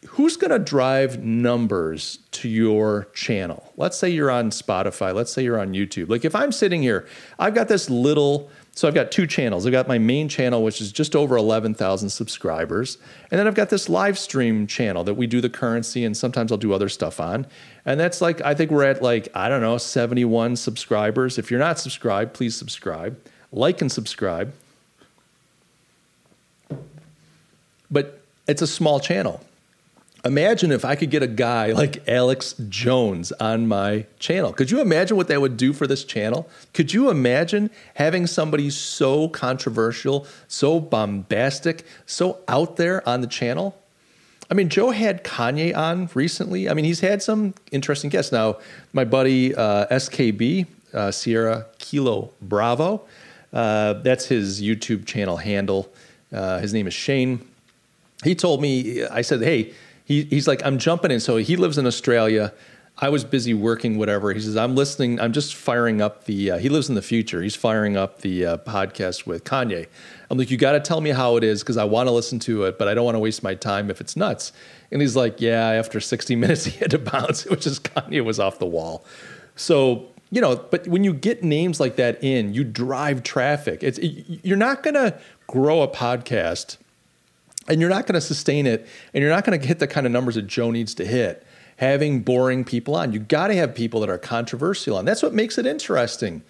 [0.08, 3.74] Who's going to drive numbers to your channel?
[3.76, 6.10] Let's say you're on spotify let's say you're on youtube.
[6.10, 7.06] Like if i'm sitting here
[7.40, 9.68] i've got this little so I've got two channels.
[9.68, 12.98] I've got my main channel, which is just over 11,000 subscribers.
[13.30, 16.52] And then I've got this live stream channel that we do the currency and sometimes
[16.52, 17.46] I'll do other stuff on.
[17.86, 21.38] And that's like, I think we're at like, I don't know, 71 subscribers.
[21.38, 23.20] If you're not subscribed, please subscribe.
[23.52, 24.54] Like and subscribe.
[27.92, 29.46] But it's a small channel.
[30.26, 34.54] Imagine if I could get a guy like Alex Jones on my channel.
[34.54, 36.50] Could you imagine what that would do for this channel?
[36.74, 43.78] Could you imagine having somebody so controversial, so bombastic, so out there on the channel?
[44.50, 46.70] I mean, Joe had Kanye on recently.
[46.70, 48.32] I mean, he's had some interesting guests.
[48.32, 48.60] Now,
[48.94, 53.02] my buddy uh, SKB, uh, Sierra Kilo Bravo,
[53.52, 55.92] uh, that's his YouTube channel handle.
[56.32, 57.46] Uh, his name is Shane.
[58.24, 59.74] He told me, I said, hey,
[60.06, 61.20] he, he's like, I'm jumping in.
[61.20, 62.54] So he lives in Australia.
[62.98, 64.34] I was busy working, whatever.
[64.34, 65.20] He says, I'm listening.
[65.20, 67.42] I'm just firing up the, uh, he lives in the future.
[67.42, 69.88] He's firing up the uh, podcast with Kanye.
[70.30, 72.38] I'm like, you got to tell me how it is because I want to listen
[72.40, 74.52] to it, but I don't want to waste my time if it's nuts.
[74.92, 77.46] And he's like, yeah, after 60 minutes, he had to bounce.
[77.46, 79.06] It was just Kanye was off the wall.
[79.56, 83.84] So, you know, but when you get names like that in, you drive traffic.
[83.84, 86.78] It's, you're not going to grow a podcast
[87.68, 90.06] and you're not going to sustain it and you're not going to hit the kind
[90.06, 91.46] of numbers that Joe needs to hit
[91.78, 93.12] having boring people on.
[93.12, 96.44] You got to have people that are controversial and that's what makes it interesting.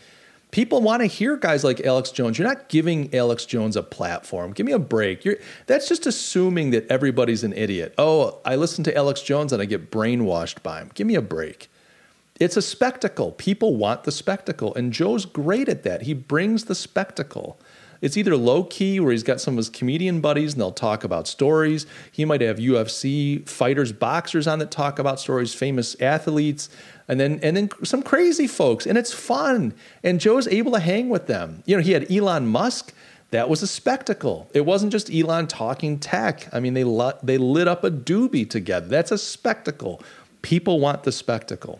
[0.51, 2.37] People want to hear guys like Alex Jones.
[2.37, 4.53] You're not giving Alex Jones a platform.
[4.53, 5.25] Give me a break.
[5.25, 7.95] You're, that's just assuming that everybody's an idiot.
[7.97, 10.91] Oh, I listen to Alex Jones and I get brainwashed by him.
[10.93, 11.71] Give me a break.
[12.39, 13.31] It's a spectacle.
[13.31, 16.03] People want the spectacle, and Joe's great at that.
[16.03, 17.59] He brings the spectacle
[18.03, 21.05] It's either low key, where he's got some of his comedian buddies and they'll talk
[21.05, 21.85] about stories.
[22.11, 26.69] He might have UFC fighters, boxers on that talk about stories, famous athletes,
[27.07, 29.73] and then and then some crazy folks, and it's fun.
[30.03, 31.63] And Joe's able to hang with them.
[31.65, 32.93] You know, he had Elon Musk.
[33.31, 34.49] That was a spectacle.
[34.53, 36.49] It wasn't just Elon talking tech.
[36.53, 36.83] I mean, they
[37.23, 38.87] they lit up a doobie together.
[38.87, 40.01] That's a spectacle.
[40.41, 41.79] People want the spectacle.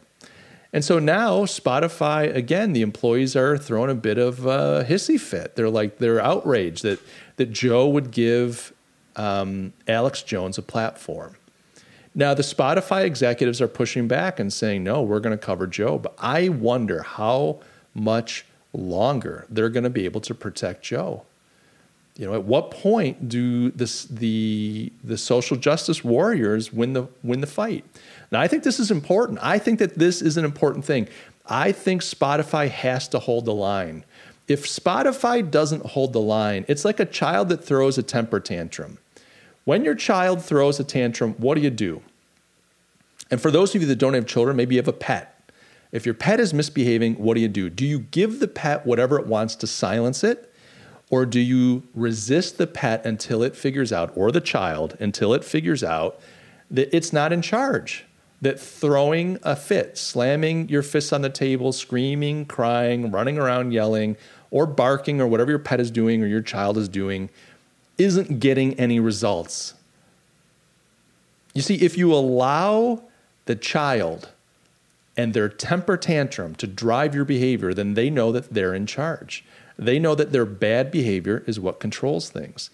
[0.74, 5.56] And so now Spotify, again, the employees are throwing a bit of a hissy fit.
[5.56, 7.00] They're like, they're outraged that,
[7.36, 8.74] that Joe would give
[9.16, 11.36] um, Alex Jones a platform.
[12.16, 16.00] Now, the Spotify executives are pushing back and saying, no, we're going to cover Joe.
[16.00, 17.60] But I wonder how
[17.94, 21.24] much longer they're going to be able to protect Joe.
[22.16, 27.42] You know, at what point do this, the, the social justice warriors win the, win
[27.42, 27.86] the fight?
[28.32, 29.40] Now, I think this is important.
[29.42, 31.08] I think that this is an important thing.
[31.48, 34.06] I think Spotify has to hold the line.
[34.48, 39.00] If Spotify doesn't hold the line, it's like a child that throws a temper tantrum.
[39.66, 42.02] When your child throws a tantrum, what do you do?
[43.32, 45.50] And for those of you that don't have children, maybe you have a pet.
[45.92, 47.70] If your pet is misbehaving, what do you do?
[47.70, 50.53] Do you give the pet whatever it wants to silence it?
[51.14, 55.44] Or do you resist the pet until it figures out, or the child until it
[55.44, 56.20] figures out
[56.72, 58.06] that it's not in charge?
[58.42, 64.18] that throwing a fit, slamming your fists on the table, screaming, crying, running around yelling,
[64.52, 67.30] or barking, or whatever your pet is doing or your child is doing,
[67.98, 69.76] isn't getting any results.
[71.54, 73.04] You see, if you allow
[73.46, 74.30] the child
[75.16, 79.46] and their temper tantrum to drive your behavior, then they know that they're in charge.
[79.78, 82.70] They know that their bad behavior is what controls things.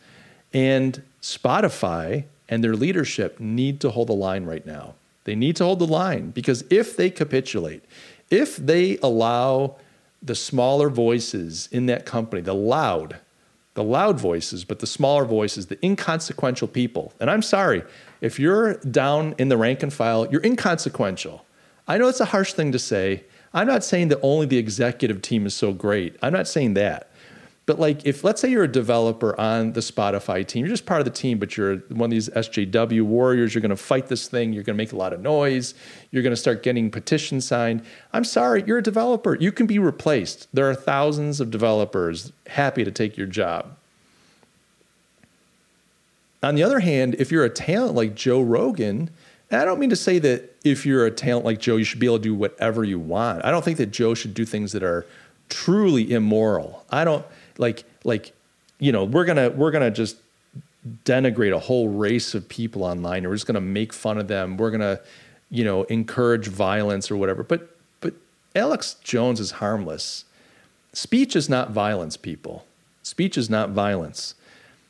[0.53, 4.95] And Spotify and their leadership need to hold the line right now.
[5.23, 7.83] They need to hold the line because if they capitulate,
[8.29, 9.75] if they allow
[10.21, 13.17] the smaller voices in that company, the loud,
[13.75, 17.13] the loud voices, but the smaller voices, the inconsequential people.
[17.19, 17.83] And I'm sorry,
[18.21, 21.45] if you're down in the rank and file, you're inconsequential.
[21.88, 23.23] I know it's a harsh thing to say.
[23.53, 26.15] I'm not saying that only the executive team is so great.
[26.21, 27.09] I'm not saying that.
[27.69, 31.01] But like, if let's say you're a developer on the Spotify team, you're just part
[31.01, 33.53] of the team, but you're one of these SJW warriors.
[33.53, 34.53] You're to fight this thing.
[34.53, 35.75] You're to make a lot of noise.
[36.09, 37.83] You're to start getting petitions signed.
[38.12, 39.35] I'm sorry, you're a developer.
[39.35, 40.47] You can be replaced.
[40.51, 43.75] There are thousands of developers happy to take your job.
[46.41, 49.12] On the other hand, if you're a talent like Joe Rogan,
[49.51, 51.99] and I don't mean to say that if you're a talent like Joe, you should
[51.99, 53.43] be able to do whatever you want.
[53.43, 55.05] I don't think that Joe should do things that are
[55.49, 56.85] truly immoral.
[56.91, 57.25] I don't
[57.57, 58.33] like like
[58.79, 60.17] you know we're gonna we're gonna just
[61.03, 64.55] denigrate a whole race of people online or we're just gonna make fun of them.
[64.57, 64.99] We're gonna
[65.49, 67.43] you know encourage violence or whatever.
[67.43, 68.13] But but
[68.55, 70.25] alex jones is harmless.
[70.93, 72.65] Speech is not violence people.
[73.01, 74.35] Speech is not violence.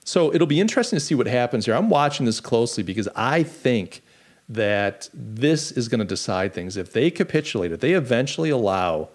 [0.03, 1.75] So it'll be interesting to see what happens here.
[1.75, 4.01] I'm watching this closely because i think
[4.49, 9.09] that this is going to decide things if they capitulate if they eventually allow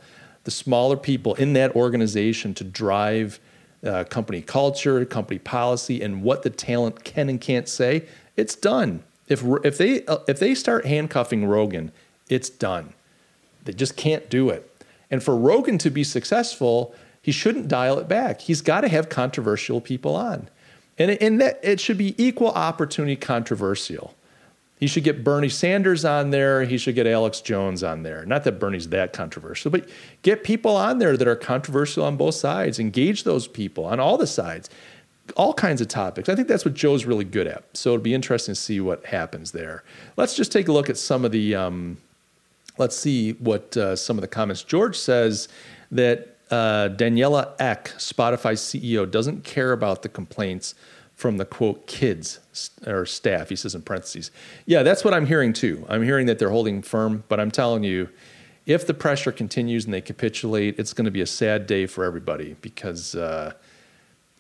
[0.45, 3.41] the smaller people in that organization to drive
[3.85, 9.03] uh, company culture, company policy, and what the talent can and can't say, it's done.
[9.29, 11.93] If if they uh, if they start handcuffing Rogan,
[12.29, 12.95] it's done.
[13.65, 14.71] They just can't do it.
[15.11, 18.43] And for Rogan to be successful, he shouldn't dial it back.
[18.43, 20.49] He's got to have controversial people on,
[20.99, 24.15] and and that it should be equal opportunity controversial.
[24.77, 26.65] He should get Bernie Sanders on there.
[26.65, 28.27] He should get Alex Jones on there.
[28.27, 29.89] Not that Bernie's that controversial, but
[30.23, 32.81] get people on there that are controversial on both sides.
[32.81, 34.69] Engage those people on all the sides,
[35.37, 36.29] all kinds of topics.
[36.29, 37.65] I think that's what Joe's really good at.
[37.73, 39.85] So it'll be interesting to see what happens there.
[40.17, 41.55] Let's just take a look at some of the.
[41.55, 41.99] Um,
[42.77, 44.65] let's see what uh, some of the comments.
[44.65, 45.49] George says
[45.93, 50.75] that uh, Daniela Ek, Spotify CEO, doesn't care about the complaints
[51.15, 52.41] from the quote kids
[52.87, 53.49] or staff.
[53.49, 54.31] He says in parentheses.
[54.67, 55.85] Yeah, that's what I'm hearing too.
[55.89, 58.09] I'm hearing that they're holding firm, but I'm telling you,
[58.67, 62.05] if the pressure continues and they capitulate, it's going to be a sad day for
[62.05, 63.53] everybody because uh,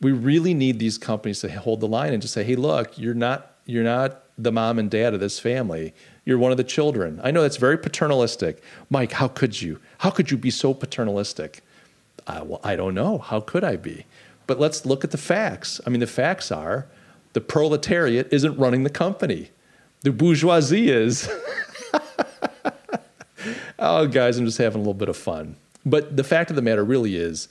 [0.00, 3.14] we really need these companies to hold the line and just say, "Hey, look, you're
[3.14, 5.94] not you're not the mom and dad of this family.
[6.24, 9.12] You're one of the children." I know that's very paternalistic, Mike.
[9.12, 9.79] How could you?
[9.98, 11.62] How could you be so paternalistic?
[12.27, 13.18] Uh, well, I don't know.
[13.18, 14.07] How could I be?
[14.46, 15.81] But let's look at the facts.
[15.87, 16.87] I mean, the facts are
[17.35, 19.51] the proletariat isn't running the company,
[20.03, 21.29] the bourgeoisie is.
[23.79, 25.57] oh, guys, I'm just having a little bit of fun.
[25.87, 27.49] But the fact of the matter really is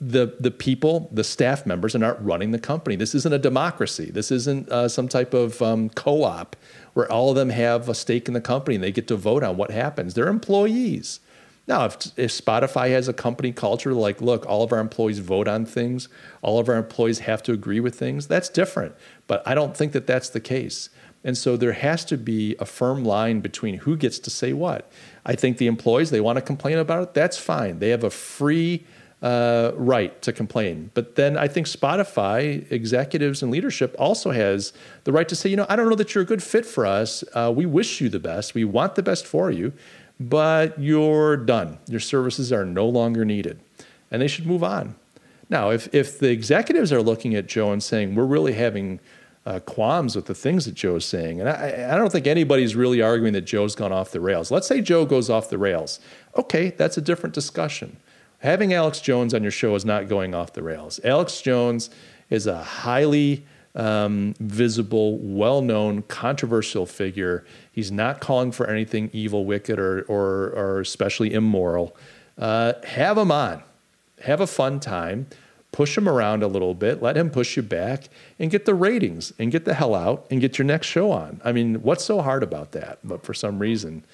[0.00, 2.96] the, the people, the staff members, are not running the company.
[2.96, 4.10] This isn't a democracy.
[4.10, 6.56] This isn't uh, some type of um, co op
[6.94, 9.42] where all of them have a stake in the company and they get to vote
[9.42, 10.14] on what happens.
[10.14, 11.20] They're employees.
[11.68, 15.46] Now, if, if Spotify has a company culture like, look, all of our employees vote
[15.46, 16.08] on things,
[16.40, 18.94] all of our employees have to agree with things, that's different.
[19.26, 20.88] But I don't think that that's the case.
[21.22, 24.90] And so there has to be a firm line between who gets to say what.
[25.26, 27.80] I think the employees, they want to complain about it, that's fine.
[27.80, 28.86] They have a free
[29.22, 30.90] uh, right to complain.
[30.94, 34.72] But then I think Spotify executives and leadership also has
[35.04, 36.86] the right to say, you know, I don't know that you're a good fit for
[36.86, 37.24] us.
[37.34, 38.54] Uh, we wish you the best.
[38.54, 39.72] We want the best for you,
[40.20, 41.78] but you're done.
[41.88, 43.60] Your services are no longer needed,
[44.10, 44.94] and they should move on.
[45.50, 49.00] Now, if if the executives are looking at Joe and saying we're really having
[49.46, 53.00] uh, qualms with the things that Joe's saying, and I, I don't think anybody's really
[53.00, 54.50] arguing that Joe's gone off the rails.
[54.50, 55.98] Let's say Joe goes off the rails.
[56.36, 57.96] Okay, that's a different discussion
[58.38, 61.00] having Alex Jones on your show is not going off the rails.
[61.04, 61.90] Alex Jones
[62.30, 67.44] is a highly um, visible, well known, controversial figure.
[67.72, 71.96] He's not calling for anything evil, wicked, or, or, or especially immoral.
[72.36, 73.62] Uh, have him on,
[74.22, 75.26] have a fun time,
[75.70, 79.32] push him around a little bit, let him push you back, and get the ratings
[79.38, 81.40] and get the hell out and get your next show on.
[81.44, 82.98] I mean, what's so hard about that?
[83.04, 84.04] But for some reason,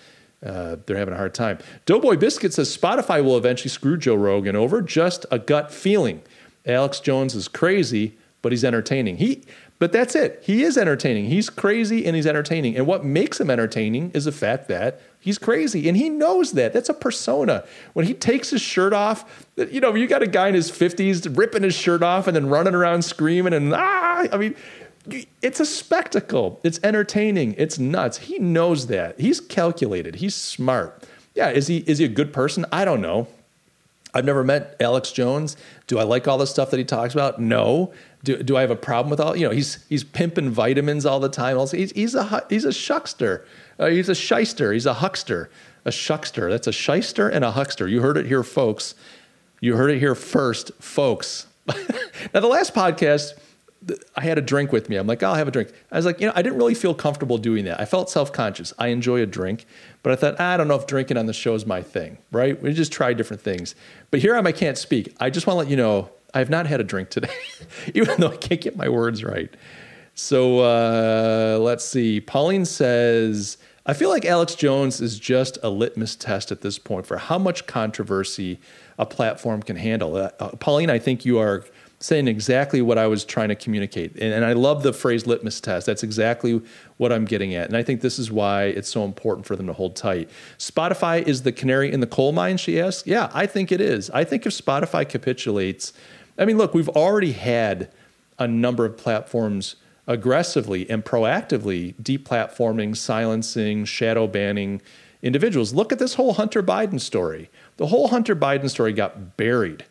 [0.45, 1.59] uh, they're having a hard time.
[1.87, 4.83] Doughboy Biscuit says Spotify will eventually screw Joe Rogan over.
[4.83, 6.23] Just a gut feeling.
[6.67, 9.17] Alex Jones is crazy, but he's entertaining.
[9.17, 9.43] He,
[9.79, 10.41] but that's it.
[10.43, 11.27] He is entertaining.
[11.27, 12.77] He's crazy and he's entertaining.
[12.77, 16.73] And what makes him entertaining is the fact that he's crazy, and he knows that.
[16.73, 17.65] That's a persona.
[17.93, 21.29] When he takes his shirt off, you know, you got a guy in his fifties
[21.29, 24.27] ripping his shirt off and then running around screaming and ah.
[24.33, 24.55] I mean,
[25.43, 26.61] it's a spectacle.
[26.63, 27.55] It's entertaining.
[27.59, 28.19] It's nuts.
[28.19, 29.21] He knows that.
[29.21, 30.17] He's calculated.
[30.17, 31.05] He's smart.
[31.35, 32.65] Yeah, is he is he a good person?
[32.73, 33.29] I don't know.
[34.15, 35.57] I've never met Alex Jones.
[35.89, 37.41] Do I like all the stuff that he talks about?
[37.41, 37.93] No.
[38.23, 39.37] Do, do I have a problem with all?
[39.37, 41.59] You know, he's he's pimping vitamins all the time.
[41.59, 43.45] Also, he's he's a he's a shuckster.
[43.79, 44.73] Uh, he's a shyster.
[44.73, 45.51] He's a huckster.
[45.85, 46.49] A shuckster.
[46.49, 47.89] That's a shyster and a huckster.
[47.89, 48.95] You heard it here, folks.
[49.61, 51.47] You heard it here first, folks.
[51.67, 53.33] now, the last podcast
[54.17, 54.97] I had a drink with me.
[54.97, 55.71] I'm like, I'll have a drink.
[55.93, 57.81] I was like, you know, I didn't really feel comfortable doing that.
[57.81, 58.73] I felt self conscious.
[58.79, 59.67] I enjoy a drink,
[60.03, 62.61] but I thought, I don't know if drinking on the show is my thing, right?
[62.61, 63.75] We just try different things.
[64.11, 65.15] But here I'm, I can't speak.
[65.21, 67.35] I just want to let you know I have not had a drink today,
[67.95, 69.55] even though I can't get my words right.
[70.15, 72.21] So uh, let's see.
[72.21, 77.07] Pauline says, I feel like Alex Jones is just a litmus test at this point
[77.07, 78.59] for how much controversy
[78.99, 80.17] a platform can handle.
[80.17, 81.65] Uh, Pauline, I think you are
[82.05, 84.13] saying exactly what I was trying to communicate.
[84.17, 85.87] And, and, I love the phrase litmus test.
[85.87, 86.61] That's exactly
[86.99, 87.67] what I'm getting at.
[87.69, 90.29] And I think this is why it's so important for them to hold tight.
[90.59, 93.07] Spotify is the canary in the coal mine, she asks.
[93.07, 94.11] Yeah, I think it is.
[94.11, 95.95] I think if Spotify capitulates,
[96.39, 97.91] I mean, look, we've already had
[98.39, 104.83] a number of platforms aggressively and proactively deplatforming, silencing, shadow banning
[105.23, 105.73] individuals.
[105.73, 107.49] Look at this whole Hunter Biden story.
[107.79, 109.87] The whole Hunter Biden story got buried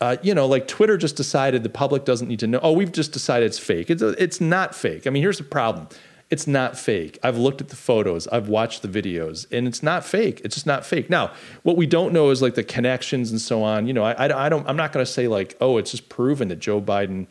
[0.00, 2.60] uh, you know, like Twitter just decided the public doesn't need to know.
[2.62, 3.90] Oh, we've just decided it's fake.
[3.90, 5.06] It's, it's not fake.
[5.06, 5.88] I mean, here's the problem
[6.30, 7.18] it's not fake.
[7.22, 10.42] I've looked at the photos, I've watched the videos, and it's not fake.
[10.44, 11.08] It's just not fake.
[11.08, 11.32] Now,
[11.62, 13.86] what we don't know is like the connections and so on.
[13.86, 14.68] You know, I, I, I don't.
[14.68, 17.26] I'm not going to say like, oh, it's just proven that Joe Biden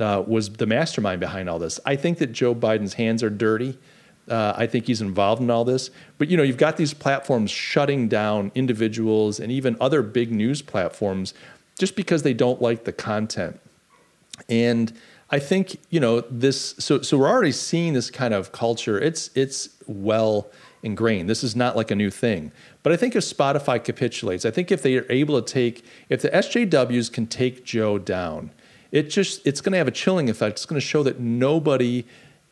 [0.00, 1.78] uh, was the mastermind behind all this.
[1.86, 3.78] I think that Joe Biden's hands are dirty.
[4.28, 5.90] Uh, I think he's involved in all this.
[6.18, 10.60] But you know, you've got these platforms shutting down individuals and even other big news
[10.60, 11.34] platforms
[11.80, 13.58] just because they don't like the content.
[14.48, 14.92] And
[15.30, 16.74] I think you know this.
[16.78, 19.00] So so we're already seeing this kind of culture.
[19.00, 20.50] It's it's well
[20.82, 21.28] ingrained.
[21.28, 22.52] This is not like a new thing.
[22.82, 26.22] But I think if Spotify capitulates, I think if they are able to take, if
[26.22, 28.50] the SJWs can take Joe down,
[28.92, 30.58] it just it's going to have a chilling effect.
[30.58, 32.04] It's going to show that nobody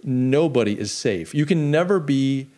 [0.02, 1.34] nobody is safe.
[1.34, 2.48] You can never be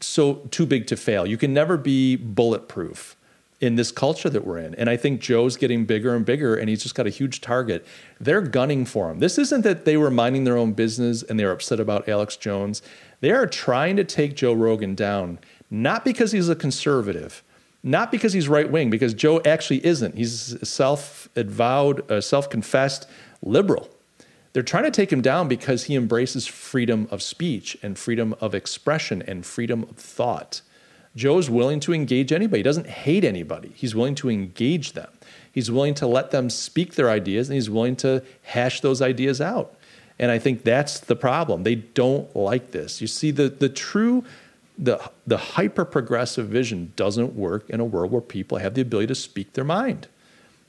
[0.00, 1.26] so too big to fail.
[1.26, 3.16] You can never be bulletproof
[3.62, 4.74] in this culture that we're in.
[4.74, 7.86] And I think Joe's getting bigger and bigger, and he's just got a huge target.
[8.20, 9.20] They're gunning for him.
[9.20, 12.82] This isn't that they were minding their own business and they're upset about Alex Jones.
[13.20, 15.38] They are trying to take Joe Rogan down,
[15.70, 17.44] not because he's a conservative,
[17.84, 20.16] not because he's right wing, because Joe actually isn't.
[20.16, 23.08] He's a self avowed, self confessed
[23.42, 23.88] liberal.
[24.54, 28.56] They're trying to take him down because he embraces freedom of speech and freedom of
[28.56, 30.62] expression and freedom of thought.
[31.14, 32.60] Joe's willing to engage anybody.
[32.60, 33.72] He doesn't hate anybody.
[33.74, 35.08] He's willing to engage them.
[35.50, 39.40] He's willing to let them speak their ideas and he's willing to hash those ideas
[39.40, 39.74] out.
[40.18, 41.64] And I think that's the problem.
[41.64, 43.00] They don't like this.
[43.00, 44.24] You see, the, the true,
[44.78, 49.08] the, the hyper progressive vision doesn't work in a world where people have the ability
[49.08, 50.08] to speak their mind.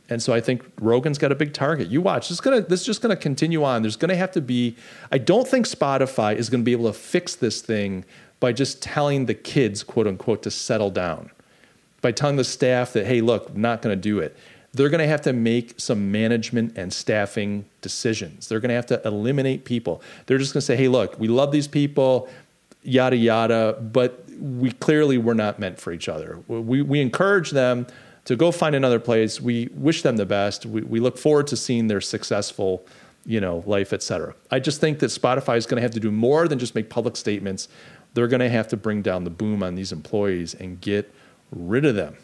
[0.09, 1.87] And so I think Rogan's got a big target.
[1.87, 2.27] You watch.
[2.27, 3.83] This is gonna this is just gonna continue on.
[3.83, 4.75] There's gonna have to be.
[5.11, 8.03] I don't think Spotify is gonna be able to fix this thing
[8.43, 11.31] by just telling the kids, quote unquote, to settle down.
[12.03, 14.37] by telling the staff that, hey, look, not going to do it.
[14.73, 18.47] They're going to have to make some management and staffing decisions.
[18.47, 20.01] They're going to have to eliminate people.
[20.25, 22.27] They're just going to say, hey, look, we love these people,
[22.83, 26.39] yada, yada, but we clearly were not meant for each other.
[26.47, 27.87] We, we encourage them
[28.25, 29.39] to go find another place.
[29.39, 30.65] We wish them the best.
[30.65, 32.85] We, we look forward to seeing their successful
[33.25, 34.33] you know, life, et cetera.
[34.51, 36.89] I just think that Spotify is going to have to do more than just make
[36.89, 37.69] public statements.
[38.13, 41.13] They're going to have to bring down the boom on these employees and get
[41.51, 42.15] rid of them.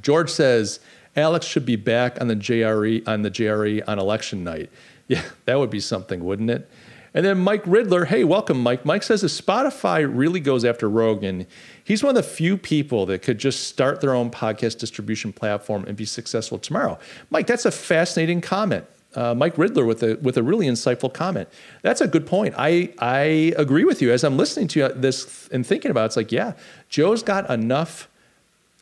[0.00, 0.80] George says
[1.16, 4.70] Alex should be back on the JRE on the JRE on election night.
[5.06, 6.66] Yeah, that would be something, wouldn't it?
[7.12, 8.86] And then Mike Riddler, hey, welcome, Mike.
[8.86, 11.46] Mike says if Spotify really goes after Rogan,
[11.84, 15.84] he's one of the few people that could just start their own podcast distribution platform
[15.86, 16.98] and be successful tomorrow.
[17.28, 21.48] Mike, that's a fascinating comment uh, Mike Riddler with a with a really insightful comment.
[21.82, 22.54] That's a good point.
[22.58, 24.12] I I agree with you.
[24.12, 26.52] As I'm listening to this and thinking about it, it's like, yeah,
[26.88, 28.08] Joe's got enough.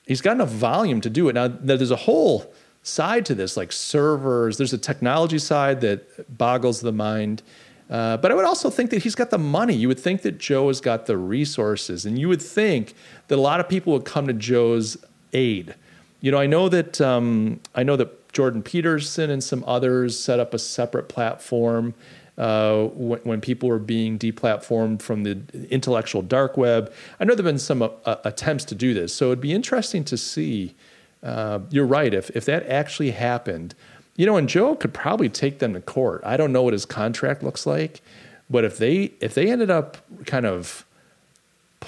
[0.07, 1.35] He's got enough volume to do it.
[1.35, 2.53] Now there's a whole
[2.83, 4.59] side to this, like servers.
[4.59, 7.43] There's a technology side that boggles the mind.
[7.91, 9.75] Uh, but I would also think that he's got the money.
[9.75, 12.95] You would think that Joe has got the resources, and you would think
[13.29, 14.97] that a lot of people would come to Joe's
[15.35, 15.75] aid.
[16.21, 20.41] You know, I know that um, I know that Jordan Peterson and some others set
[20.41, 21.95] up a separate platform
[22.39, 26.93] uh, when, when, people were being deplatformed from the intellectual dark web.
[27.21, 27.89] I know there have been some uh,
[28.25, 30.75] attempts to do this, so it'd be interesting to see.
[31.23, 32.13] Uh, you're right.
[32.13, 33.75] If if that actually happened,
[34.17, 36.23] you know, and Joe could probably take them to court.
[36.25, 38.01] I don't know what his contract looks like,
[38.49, 40.87] but if they if they ended up kind of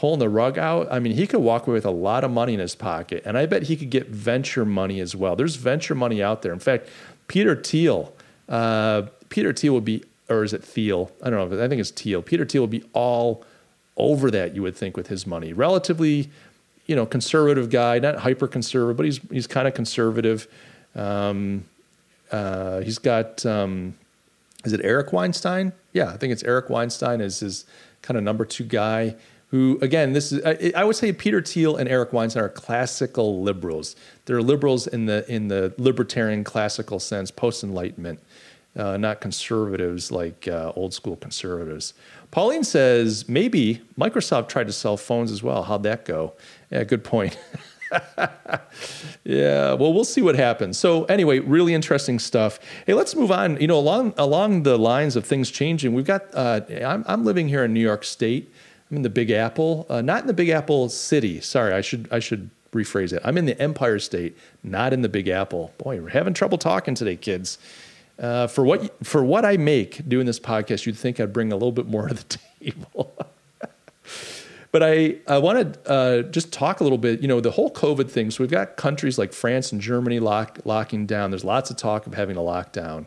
[0.04, 2.52] pulling the rug out, I mean, he could walk away with a lot of money
[2.52, 3.22] in his pocket.
[3.24, 5.34] And I bet he could get venture money as well.
[5.34, 6.52] There's venture money out there.
[6.52, 6.90] In fact,
[7.26, 8.12] Peter Thiel,
[8.46, 11.10] uh, Peter Thiel would be, or is it Thiel?
[11.22, 11.64] I don't know.
[11.64, 12.20] I think it's Thiel.
[12.20, 13.46] Peter Thiel would be all
[13.96, 15.54] over that, you would think, with his money.
[15.54, 16.28] Relatively,
[16.84, 20.46] you know, conservative guy, not hyper conservative, but he's, he's kind of conservative.
[20.94, 21.64] Um,
[22.30, 23.94] uh, he's got, um,
[24.66, 25.72] is it Eric Weinstein?
[25.94, 27.64] Yeah, I think it's Eric Weinstein is his
[28.02, 29.16] kind of number two guy
[29.54, 33.40] who again this is I, I, would say Peter Thiel and Eric Weinstein are classical
[33.40, 33.94] liberals.
[34.24, 38.18] They're liberals in the in the libertarian classical sense, post enlightenment,
[38.76, 41.94] uh, not conservatives like uh, old school conservatives.
[42.32, 45.62] Pauline says maybe Microsoft tried to sell phones as well.
[45.62, 46.32] How'd that go?
[46.72, 47.38] Yeah, good point.
[49.22, 50.80] yeah, well, we'll see what happens.
[50.80, 52.58] So anyway, really interesting stuff.
[52.86, 53.60] Hey, let's move on.
[53.60, 56.22] You know, along along the lines of things changing, we've got.
[56.34, 58.52] Uh, I'm I'm living here in New York State.
[58.90, 61.40] I'm in the Big Apple, uh, not in the Big Apple city.
[61.40, 63.22] Sorry, I should I should rephrase it.
[63.24, 65.72] I'm in the Empire State, not in the Big Apple.
[65.78, 67.58] Boy, we're having trouble talking today, kids.
[68.18, 71.56] Uh, for what for what I make doing this podcast, you'd think I'd bring a
[71.56, 73.14] little bit more to the table.
[74.70, 77.22] but I I want to uh, just talk a little bit.
[77.22, 78.30] You know, the whole COVID thing.
[78.30, 81.30] So we've got countries like France and Germany lock, locking down.
[81.30, 83.06] There's lots of talk of having a lockdown.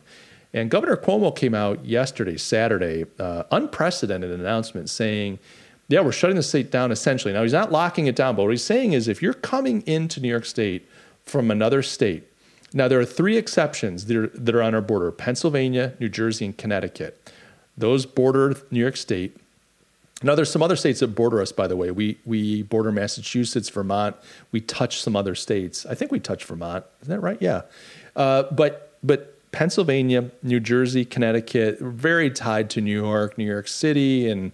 [0.54, 5.40] And Governor Cuomo came out yesterday, Saturday, uh, unprecedented announcement saying
[5.90, 7.34] yeah, we're shutting the state down essentially.
[7.34, 10.20] Now, he's not locking it down, but what he's saying is if you're coming into
[10.20, 10.88] New York State
[11.24, 12.24] from another state,
[12.74, 16.46] now there are three exceptions that are, that are on our border Pennsylvania, New Jersey,
[16.46, 17.32] and Connecticut.
[17.78, 19.38] Those border New York State.
[20.24, 21.92] Now, there's some other states that border us, by the way.
[21.92, 24.16] We, we border Massachusetts, Vermont.
[24.52, 25.86] We touch some other states.
[25.86, 26.84] I think we touch Vermont.
[27.04, 27.38] Isn't that right?
[27.40, 27.62] Yeah.
[28.16, 34.28] Uh, but, but Pennsylvania, New Jersey, Connecticut, very tied to New York, New York City,
[34.28, 34.52] and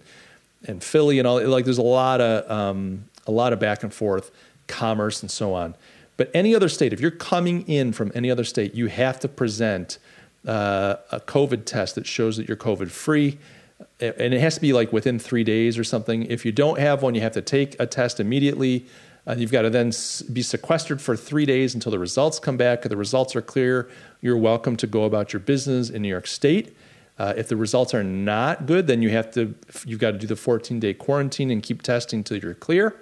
[0.66, 3.92] and Philly and all like there's a lot of um, a lot of back and
[3.92, 4.30] forth
[4.66, 5.74] commerce and so on.
[6.16, 9.28] But any other state, if you're coming in from any other state, you have to
[9.28, 9.98] present
[10.46, 13.38] uh, a COVID test that shows that you're COVID free.
[14.00, 16.24] And it has to be like within three days or something.
[16.26, 18.86] If you don't have one, you have to take a test immediately.
[19.26, 19.90] Uh, you've got to then
[20.32, 22.84] be sequestered for three days until the results come back.
[22.84, 23.88] If the results are clear,
[24.20, 26.76] you're welcome to go about your business in New York State.
[27.18, 29.54] Uh, if the results are not good, then you have to
[29.86, 32.96] you've got to do the 14 day quarantine and keep testing until you're clear.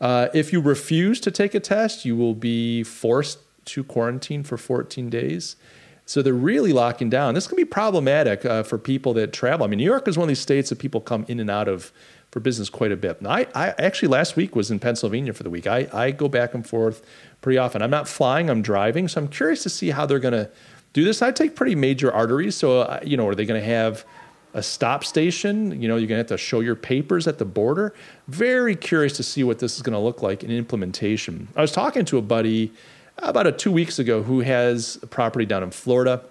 [0.00, 4.56] Uh, if you refuse to take a test, you will be forced to quarantine for
[4.56, 5.56] 14 days.
[6.04, 7.34] So they're really locking down.
[7.34, 9.64] This can be problematic uh, for people that travel.
[9.64, 11.66] I mean, New York is one of these states that people come in and out
[11.66, 11.92] of
[12.30, 13.18] for business quite a bit.
[13.18, 15.66] And I, I actually last week was in Pennsylvania for the week.
[15.66, 17.04] I, I go back and forth
[17.40, 17.82] pretty often.
[17.82, 19.08] I'm not flying, I'm driving.
[19.08, 20.50] So I'm curious to see how they're going to
[20.96, 21.20] do this.
[21.20, 22.54] I take pretty major arteries.
[22.54, 24.06] So, uh, you know, are they going to have
[24.54, 25.78] a stop station?
[25.78, 27.94] You know, you're going to have to show your papers at the border.
[28.28, 31.48] Very curious to see what this is going to look like in implementation.
[31.54, 32.72] I was talking to a buddy
[33.18, 36.24] about a two weeks ago who has a property down in Florida.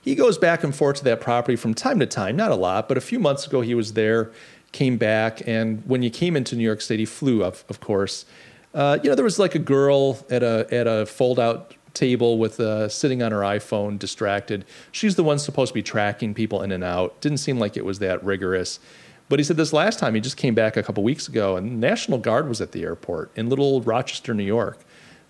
[0.00, 2.88] He goes back and forth to that property from time to time, not a lot,
[2.88, 4.32] but a few months ago he was there,
[4.72, 8.26] came back, and when you came into New York City, flew, of, of course.
[8.74, 12.38] Uh, you know, there was like a girl at a at a fold out table
[12.38, 14.64] with uh, sitting on her iPhone, distracted.
[14.92, 17.20] She's the one supposed to be tracking people in and out.
[17.20, 18.80] Didn't seem like it was that rigorous.
[19.28, 21.80] But he said this last time he just came back a couple weeks ago, and
[21.80, 24.80] National Guard was at the airport in Little Rochester, New York.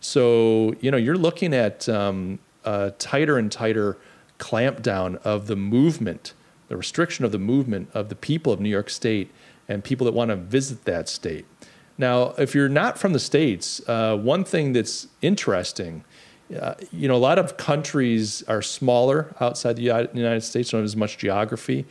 [0.00, 3.96] So you know you're looking at um, a tighter and tighter
[4.38, 6.34] clampdown of the movement,
[6.68, 9.30] the restriction of the movement of the people of New York State
[9.68, 11.46] and people that want to visit that state.
[11.96, 16.04] Now, if you're not from the states, uh, one thing that's interesting,
[16.60, 20.84] uh, you know, a lot of countries are smaller outside the United States, don't have
[20.84, 21.86] as much geography,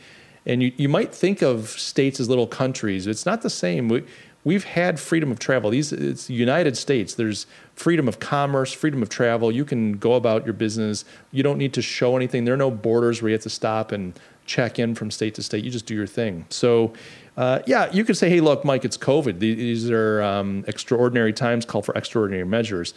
[0.46, 3.06] and you, you might think of states as little countries.
[3.06, 3.88] It's not the same.
[3.88, 4.04] We,
[4.44, 5.70] we've had freedom of travel.
[5.70, 7.14] These it's the United States.
[7.14, 9.50] There's freedom of commerce, freedom of travel.
[9.50, 11.04] You can go about your business.
[11.32, 12.44] You don't need to show anything.
[12.44, 15.42] There are no borders where you have to stop and check in from state to
[15.42, 15.64] state.
[15.64, 16.44] You just do your thing.
[16.50, 16.92] So,
[17.36, 19.38] uh, yeah, you could say, hey, look, Mike, it's COVID.
[19.38, 22.94] These are um, extraordinary times, call for extraordinary measures.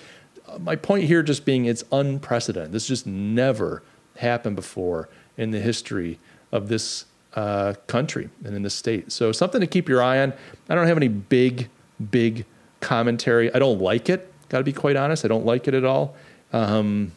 [0.59, 2.71] My point here just being it's unprecedented.
[2.71, 3.83] This just never
[4.17, 6.19] happened before in the history
[6.51, 9.11] of this uh, country and in this state.
[9.11, 10.33] So, something to keep your eye on.
[10.69, 11.69] I don't have any big,
[12.11, 12.45] big
[12.79, 13.53] commentary.
[13.53, 15.23] I don't like it, got to be quite honest.
[15.23, 16.15] I don't like it at all.
[16.53, 17.11] Um,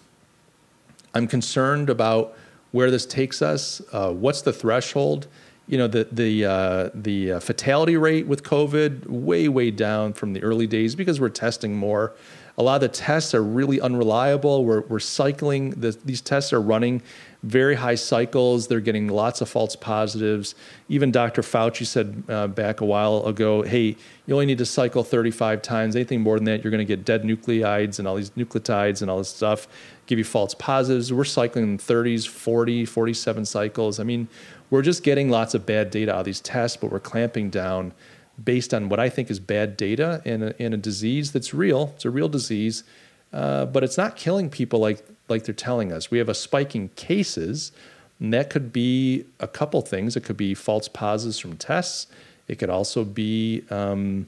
[1.15, 2.37] I'm concerned about
[2.73, 3.83] where this takes us.
[3.93, 5.27] Uh, what's the threshold?
[5.67, 10.33] You know, the the uh, the uh, fatality rate with COVID way way down from
[10.33, 12.13] the early days because we're testing more.
[12.61, 14.67] A lot of the tests are really unreliable.
[14.67, 15.71] We're we're cycling.
[15.71, 17.01] The, these tests are running
[17.43, 18.69] very high cycles.
[18.69, 20.55] They're getting lots of false positives.
[20.91, 21.41] Even Dr.
[21.41, 23.97] Fauci said uh, back a while ago, "Hey,
[24.27, 25.97] you only need to cycle 35 times.
[25.97, 29.11] Anything more than that, you're going to get dead nucleides and all these nucleotides and
[29.11, 29.67] all this stuff,
[30.05, 33.99] give you false positives." We're cycling 30s, 40, 47 cycles.
[33.99, 34.29] I mean,
[34.69, 37.95] we're just getting lots of bad data out of these tests, but we're clamping down
[38.43, 41.93] based on what I think is bad data in a, in a disease that's real.
[41.97, 42.85] It's a real disease,
[43.33, 46.11] uh, but it's not killing people like like they're telling us.
[46.11, 47.73] We have a spike in cases,
[48.19, 50.17] and that could be a couple things.
[50.17, 52.07] It could be false positives from tests.
[52.49, 54.27] It could also be, um,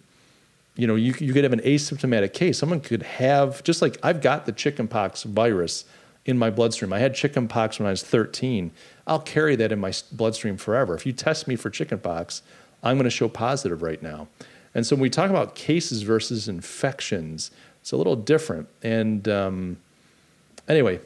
[0.77, 2.57] you know, you, you could have an asymptomatic case.
[2.57, 5.85] Someone could have, just like I've got the chickenpox virus
[6.25, 6.93] in my bloodstream.
[6.93, 8.71] I had chickenpox when I was 13.
[9.09, 10.95] I'll carry that in my bloodstream forever.
[10.95, 12.43] If you test me for chickenpox,
[12.83, 14.29] I'm going to show positive right now.
[14.75, 18.69] And so when we talk about cases versus infections, it's a little different.
[18.83, 19.77] And um,
[20.69, 21.01] Anyway,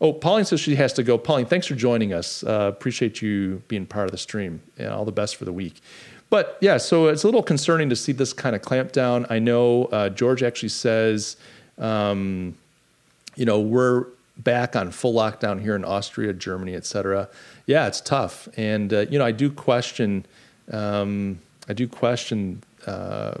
[0.00, 1.18] oh, Pauline says she has to go.
[1.18, 2.42] Pauline, thanks for joining us.
[2.42, 4.62] Uh, appreciate you being part of the stream.
[4.78, 5.80] And all the best for the week.
[6.30, 9.26] But yeah, so it's a little concerning to see this kind of clamp down.
[9.28, 11.36] I know uh, George actually says,
[11.78, 12.56] um,
[13.36, 14.06] you know, we're
[14.38, 17.28] back on full lockdown here in Austria, Germany, et cetera.
[17.66, 18.48] Yeah, it's tough.
[18.56, 20.24] And, uh, you know, I do question,
[20.70, 23.34] um, I do question uh,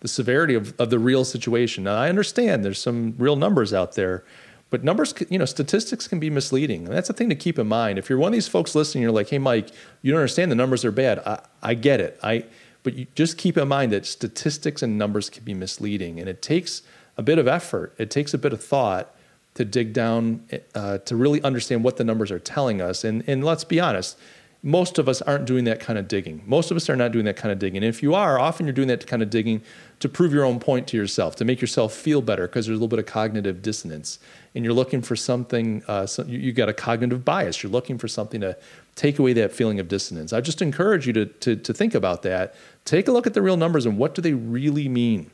[0.00, 1.84] the severity of, of the real situation.
[1.84, 4.24] Now, I understand there's some real numbers out there,
[4.70, 6.86] but numbers, you know, statistics can be misleading.
[6.86, 7.98] And that's a thing to keep in mind.
[7.98, 9.70] If you're one of these folks listening, you're like, hey, Mike,
[10.02, 11.18] you don't understand the numbers are bad.
[11.20, 12.18] I, I get it.
[12.22, 12.44] I,
[12.82, 16.18] but you just keep in mind that statistics and numbers can be misleading.
[16.18, 16.82] And it takes
[17.16, 19.14] a bit of effort, it takes a bit of thought
[19.54, 23.04] to dig down uh, to really understand what the numbers are telling us.
[23.04, 24.16] And, and let's be honest,
[24.62, 26.42] most of us aren't doing that kind of digging.
[26.44, 27.78] Most of us are not doing that kind of digging.
[27.78, 29.62] And if you are, often you're doing that kind of digging
[30.00, 32.78] to prove your own point to yourself, to make yourself feel better because there's a
[32.78, 34.18] little bit of cognitive dissonance.
[34.54, 37.62] And you're looking for something, uh, so you, you got a cognitive bias.
[37.62, 38.54] You're looking for something to
[38.96, 40.34] take away that feeling of dissonance.
[40.34, 42.54] I just encourage you to, to, to think about that.
[42.84, 45.30] Take a look at the real numbers and what do they really mean?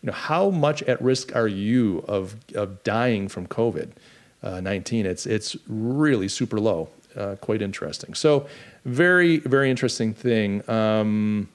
[0.00, 3.90] You know, how much at risk are you of, of dying from COVID?
[4.42, 8.46] Uh, 19 it's it's really super low uh, quite interesting so
[8.84, 10.68] very, very interesting thing.
[10.68, 11.48] Um,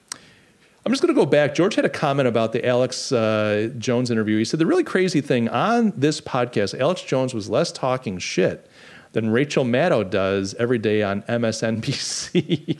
[0.84, 1.54] I'm just going to go back.
[1.54, 4.38] George had a comment about the Alex uh, Jones interview.
[4.38, 8.70] He said the really crazy thing on this podcast, Alex Jones was less talking shit
[9.10, 12.78] than Rachel Maddow does every day on MSNBC.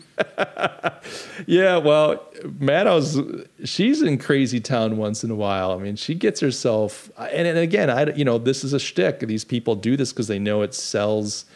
[1.47, 3.19] yeah, well, Maddow's
[3.65, 5.73] she's in crazy town once in a while.
[5.73, 9.21] I mean, she gets herself, and, and again, I you know this is a shtick.
[9.21, 11.47] These people do this because they know it sells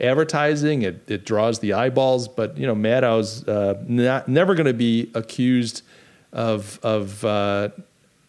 [0.00, 0.82] advertising.
[0.82, 5.10] It, it draws the eyeballs, but you know Maddow's uh, not never going to be
[5.14, 5.82] accused
[6.32, 7.70] of of uh,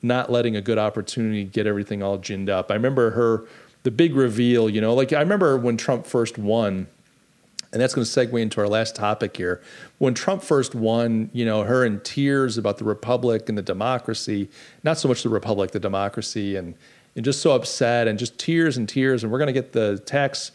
[0.01, 2.71] not letting a good opportunity get everything all ginned up.
[2.71, 3.45] I remember her
[3.83, 4.69] the big reveal.
[4.69, 6.87] You know, like I remember when Trump first won.
[7.73, 9.61] And that's going to segue into our last topic here.
[9.97, 14.47] When Trump first won, you know, her in tears about the republic and the democracy,
[14.83, 16.75] not so much the republic, the democracy, and,
[17.17, 19.21] and just so upset and just tears and tears.
[19.21, 20.51] And we're going to get the tax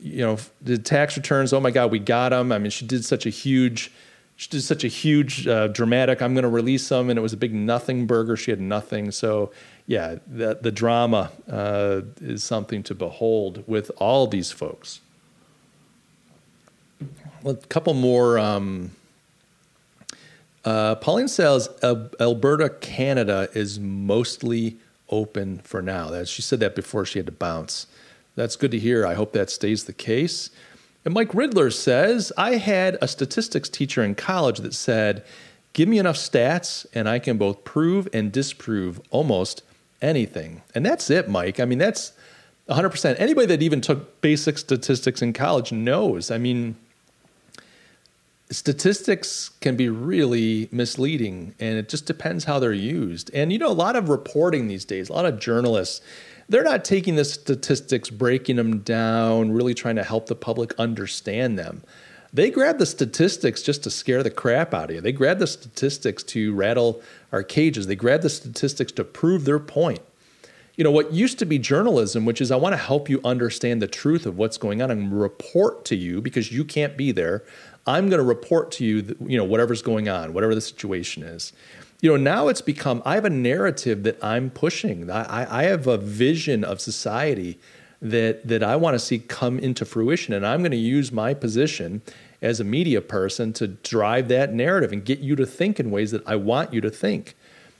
[0.00, 1.52] you know, the tax returns.
[1.52, 2.52] Oh my God, we got them.
[2.52, 3.90] I mean, she did such a huge,
[4.36, 6.20] she did such a huge uh, dramatic.
[6.20, 8.36] I'm going to release them, and it was a big nothing burger.
[8.36, 9.10] She had nothing.
[9.10, 9.52] So
[9.86, 15.00] yeah, the the drama uh, is something to behold with all these folks.
[17.42, 18.38] Well, a couple more.
[18.38, 18.90] Um,
[20.64, 21.68] uh, Pauline says
[22.20, 24.78] Alberta, Canada is mostly
[25.08, 26.10] open for now.
[26.10, 27.86] That she said that before she had to bounce.
[28.36, 29.06] That's good to hear.
[29.06, 30.50] I hope that stays the case.
[31.04, 35.24] And Mike Riddler says, I had a statistics teacher in college that said,
[35.72, 39.62] Give me enough stats and I can both prove and disprove almost
[40.00, 40.62] anything.
[40.74, 41.60] And that's it, Mike.
[41.60, 42.12] I mean, that's
[42.70, 43.16] 100%.
[43.18, 46.30] Anybody that even took basic statistics in college knows.
[46.30, 46.76] I mean,
[48.50, 53.30] statistics can be really misleading and it just depends how they're used.
[53.34, 56.00] And you know, a lot of reporting these days, a lot of journalists,
[56.48, 61.58] they're not taking the statistics, breaking them down, really trying to help the public understand
[61.58, 61.82] them.
[62.32, 65.00] They grab the statistics just to scare the crap out of you.
[65.00, 67.86] They grab the statistics to rattle our cages.
[67.86, 70.00] They grab the statistics to prove their point.
[70.76, 73.80] You know, what used to be journalism, which is I want to help you understand
[73.80, 77.42] the truth of what's going on and report to you because you can't be there.
[77.86, 81.52] I'm going to report to you, you know, whatever's going on, whatever the situation is
[82.00, 85.86] you know now it's become i have a narrative that i'm pushing i, I have
[85.86, 87.58] a vision of society
[88.02, 91.34] that that i want to see come into fruition and i'm going to use my
[91.34, 92.02] position
[92.42, 96.10] as a media person to drive that narrative and get you to think in ways
[96.10, 97.34] that i want you to think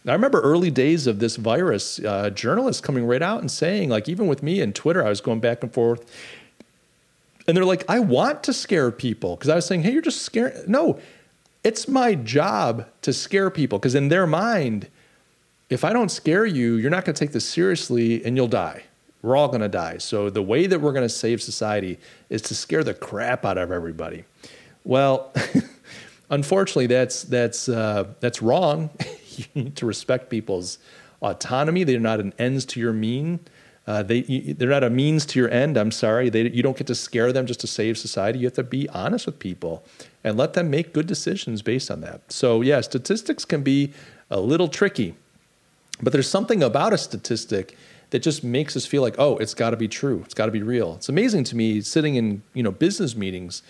[0.08, 4.08] I remember early days of this virus, uh, journalists coming right out and saying, like,
[4.08, 6.08] even with me and Twitter, I was going back and forth.
[7.48, 9.34] And they're like, I want to scare people.
[9.34, 10.68] Because I was saying, hey, you're just scared.
[10.68, 11.00] No,
[11.66, 14.88] it's my job to scare people because in their mind,
[15.68, 18.84] if I don't scare you, you're not going to take this seriously and you'll die.
[19.20, 19.98] We're all going to die.
[19.98, 21.98] So the way that we're going to save society
[22.30, 24.22] is to scare the crap out of everybody.
[24.84, 25.32] Well,
[26.30, 28.90] unfortunately, that's that's uh, that's wrong.
[29.36, 30.78] you need to respect people's
[31.20, 31.82] autonomy.
[31.82, 33.40] They're not an ends to your mean.
[33.86, 35.76] Uh, they they're not a means to your end.
[35.76, 36.28] I'm sorry.
[36.28, 38.40] They, you don't get to scare them just to save society.
[38.40, 39.84] You have to be honest with people
[40.24, 42.32] and let them make good decisions based on that.
[42.32, 43.92] So yeah, statistics can be
[44.28, 45.14] a little tricky,
[46.02, 47.76] but there's something about a statistic
[48.10, 50.22] that just makes us feel like oh, it's got to be true.
[50.24, 50.96] It's got to be real.
[50.96, 53.62] It's amazing to me sitting in you know business meetings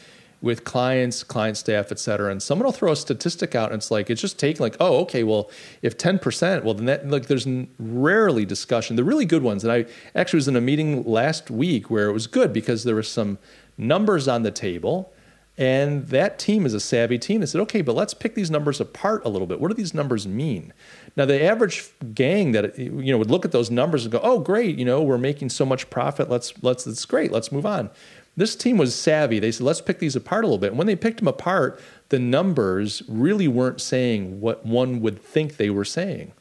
[0.46, 2.30] with clients, client staff, et cetera.
[2.30, 5.00] And someone will throw a statistic out and it's like, it's just taking like, oh,
[5.00, 5.50] okay, well,
[5.82, 7.46] if 10%, well, then that, like, there's
[7.78, 8.96] rarely discussion.
[8.96, 9.84] The really good ones, and I
[10.14, 13.38] actually was in a meeting last week where it was good because there were some
[13.76, 15.12] numbers on the table.
[15.58, 17.40] And that team is a savvy team.
[17.40, 19.58] They said, okay, but let's pick these numbers apart a little bit.
[19.58, 20.74] What do these numbers mean?
[21.16, 24.38] Now, the average gang that you know would look at those numbers and go, "Oh,
[24.38, 24.78] great!
[24.78, 26.28] You know, we're making so much profit.
[26.28, 27.32] Let's let's it's great.
[27.32, 27.90] Let's move on."
[28.36, 29.38] This team was savvy.
[29.38, 30.68] They said, let's pick these apart a little bit.
[30.70, 31.80] And when they picked them apart,
[32.10, 36.32] the numbers really weren't saying what one would think they were saying.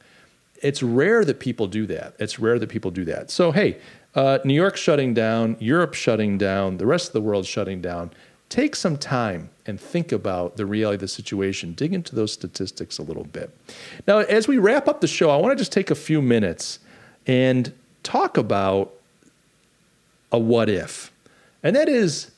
[0.61, 2.15] It's rare that people do that.
[2.19, 3.31] It's rare that people do that.
[3.31, 3.77] So, hey,
[4.13, 8.11] uh, New York shutting down, Europe shutting down, the rest of the world shutting down.
[8.49, 11.73] Take some time and think about the reality of the situation.
[11.73, 13.55] Dig into those statistics a little bit.
[14.07, 16.79] Now, as we wrap up the show, I want to just take a few minutes
[17.25, 17.73] and
[18.03, 18.93] talk about
[20.31, 21.11] a what if
[21.65, 22.29] and that is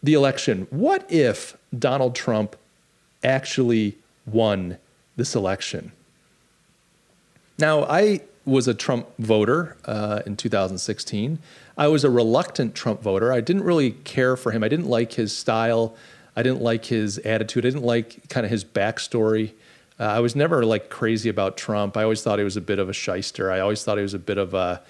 [0.00, 0.68] the election.
[0.70, 2.54] What if Donald Trump
[3.24, 4.78] actually won
[5.16, 5.90] this election?
[7.58, 11.40] Now, I was a Trump voter uh, in 2016.
[11.76, 13.32] I was a reluctant Trump voter.
[13.32, 14.62] I didn't really care for him.
[14.62, 15.96] I didn't like his style.
[16.36, 17.66] I didn't like his attitude.
[17.66, 19.50] I didn't like kind of his backstory.
[19.98, 21.96] Uh, I was never like crazy about Trump.
[21.96, 23.50] I always thought he was a bit of a shyster.
[23.50, 24.80] I always thought he was a bit of a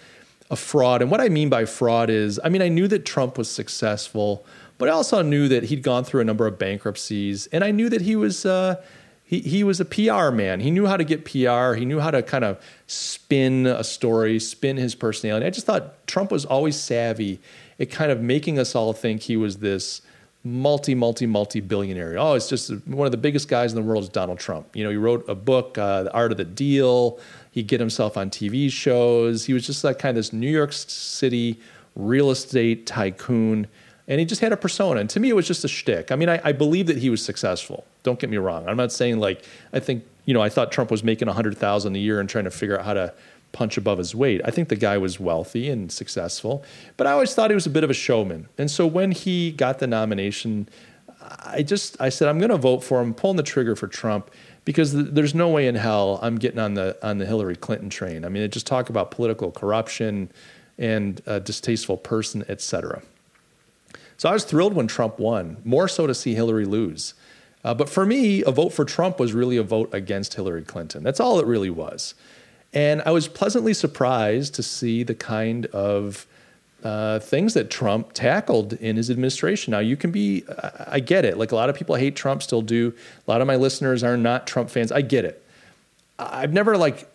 [0.51, 1.03] a fraud.
[1.03, 4.45] And what I mean by fraud is, I mean, I knew that Trump was successful,
[4.79, 7.89] but I also knew that he'd gone through a number of bankruptcies, and I knew
[7.89, 8.45] that he was.
[8.45, 8.83] Uh,
[9.23, 10.59] he, he was a PR man.
[10.59, 11.75] He knew how to get PR.
[11.75, 15.47] He knew how to kind of spin a story, spin his personality.
[15.47, 17.41] I just thought Trump was always savvy
[17.79, 20.03] at kind of making us all think he was this
[20.43, 22.17] multi, multi, multi billionaire.
[22.19, 24.75] Oh, it's just one of the biggest guys in the world is Donald Trump.
[24.75, 27.19] You know, he wrote a book, uh, The Art of the Deal.
[27.51, 29.45] He'd get himself on TV shows.
[29.45, 31.59] He was just like kind of this New York City
[31.95, 33.67] real estate tycoon.
[34.09, 35.01] And he just had a persona.
[35.01, 36.11] And to me, it was just a shtick.
[36.11, 37.85] I mean, I, I believe that he was successful.
[38.03, 38.67] Don't get me wrong.
[38.69, 41.99] I'm not saying like, I think, you know, I thought Trump was making 100000 a
[41.99, 43.13] year and trying to figure out how to
[43.53, 44.41] punch above his weight.
[44.45, 46.65] I think the guy was wealthy and successful,
[46.97, 48.49] but I always thought he was a bit of a showman.
[48.59, 50.69] And so when he got the nomination,
[51.21, 54.31] I just I said I'm going to vote for him, pulling the trigger for Trump
[54.65, 58.25] because there's no way in hell I'm getting on the on the Hillary Clinton train.
[58.25, 60.31] I mean, just talk about political corruption
[60.79, 63.03] and a distasteful person, etc.
[64.17, 67.15] So I was thrilled when Trump won, more so to see Hillary lose.
[67.63, 71.03] Uh, but for me, a vote for Trump was really a vote against Hillary Clinton.
[71.03, 72.15] That's all it really was.
[72.73, 76.27] And I was pleasantly surprised to see the kind of
[76.85, 79.73] uh, things that Trump tackled in his administration.
[79.73, 80.45] Now, you can be,
[80.87, 81.37] I get it.
[81.37, 82.95] Like a lot of people hate Trump, still do.
[83.27, 84.93] A lot of my listeners are not Trump fans.
[84.93, 85.45] I get it.
[86.19, 87.09] I've never like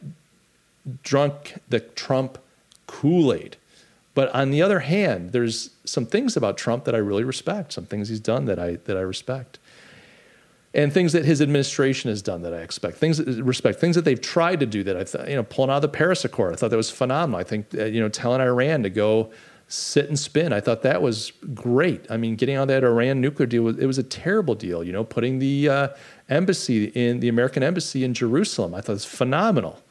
[1.04, 2.38] drunk the Trump
[2.86, 3.58] Kool Aid.
[4.14, 7.86] But on the other hand, there's some things about Trump that I really respect, some
[7.86, 9.58] things he's done that I, that I respect
[10.76, 14.04] and things that his administration has done that I expect, things that respect, things that
[14.04, 16.54] they've tried to do that I thought, you know, pulling out of the Paris Accord.
[16.54, 17.40] I thought that was phenomenal.
[17.40, 19.32] I think, uh, you know, telling Iran to go
[19.68, 20.54] sit and spin.
[20.54, 22.06] I thought that was great.
[22.12, 24.84] I mean, getting on that Iran nuclear deal, it was a terrible deal.
[24.84, 25.88] You know, putting the uh,
[26.30, 29.82] embassy in the American embassy in Jerusalem, I thought it was phenomenal.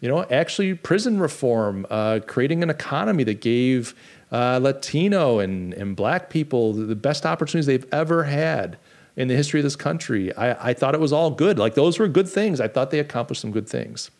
[0.00, 3.94] You know, actually, prison reform, uh, creating an economy that gave
[4.32, 8.78] uh, Latino and, and black people the best opportunities they've ever had
[9.16, 10.34] in the history of this country.
[10.36, 11.58] I, I thought it was all good.
[11.58, 12.60] Like those were good things.
[12.60, 14.10] I thought they accomplished some good things.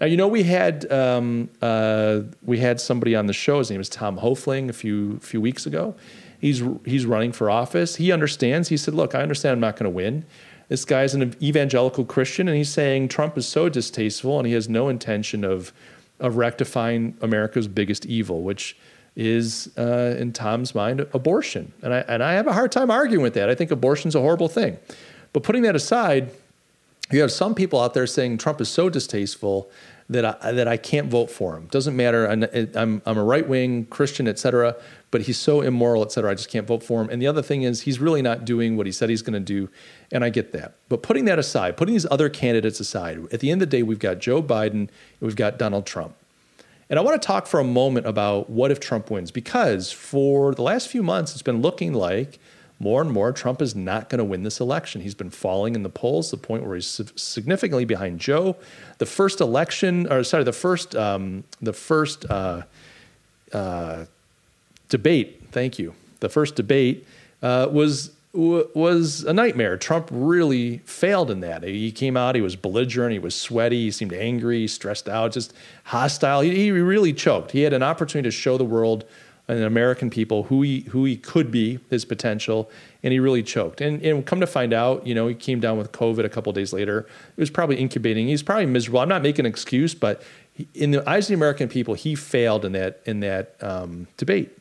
[0.00, 3.58] Now you know we had um, uh, we had somebody on the show.
[3.58, 5.94] His name is Tom Hofling a few few weeks ago.
[6.38, 7.96] He's he's running for office.
[7.96, 8.68] He understands.
[8.68, 9.54] He said, "Look, I understand.
[9.54, 10.24] I'm not going to win.
[10.68, 14.68] This guy's an evangelical Christian, and he's saying Trump is so distasteful, and he has
[14.68, 15.72] no intention of
[16.18, 18.76] of rectifying America's biggest evil, which
[19.16, 21.72] is, uh, in Tom's mind, abortion.
[21.82, 23.48] And I, and I have a hard time arguing with that.
[23.48, 24.78] I think abortion's a horrible thing.
[25.32, 26.30] But putting that aside,
[27.10, 29.70] you have some people out there saying Trump is so distasteful
[30.08, 31.66] that I, that I can't vote for him.
[31.66, 32.26] Doesn't matter.
[32.28, 34.76] I'm, I'm a right wing Christian, et cetera,
[35.10, 36.30] but he's so immoral, et cetera.
[36.30, 37.08] I just can't vote for him.
[37.08, 39.40] And the other thing is, he's really not doing what he said he's going to
[39.40, 39.68] do.
[40.12, 40.74] And I get that.
[40.88, 43.82] But putting that aside, putting these other candidates aside, at the end of the day,
[43.82, 44.90] we've got Joe Biden and
[45.20, 46.14] we've got Donald Trump.
[46.88, 50.54] And I want to talk for a moment about what if Trump wins, because for
[50.54, 52.38] the last few months, it's been looking like
[52.78, 55.00] more and more Trump is not going to win this election.
[55.00, 58.56] He's been falling in the polls to the point where he's significantly behind Joe.
[58.98, 62.62] The first election, or sorry, the first, um, the first uh,
[63.52, 64.04] uh,
[64.88, 65.42] debate.
[65.50, 65.94] Thank you.
[66.20, 67.06] The first debate
[67.42, 69.76] uh, was was a nightmare.
[69.76, 71.62] Trump really failed in that.
[71.62, 75.54] He came out, he was belligerent, he was sweaty, he seemed angry, stressed out, just
[75.84, 76.42] hostile.
[76.42, 77.52] He, he really choked.
[77.52, 79.04] He had an opportunity to show the world
[79.48, 82.68] and American people who he who he could be, his potential,
[83.02, 83.80] and he really choked.
[83.80, 86.52] And, and come to find out, you know, he came down with COVID a couple
[86.52, 87.00] days later.
[87.36, 88.26] It was probably incubating.
[88.26, 89.00] He's probably miserable.
[89.00, 90.22] I'm not making an excuse, but
[90.74, 94.56] in the eyes of the American people, he failed in that in that um, debate.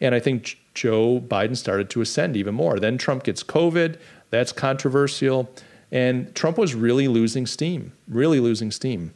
[0.00, 2.78] And I think Joe Biden started to ascend even more.
[2.78, 3.98] Then Trump gets COVID.
[4.30, 5.50] That's controversial.
[5.90, 9.14] And Trump was really losing steam, really losing steam.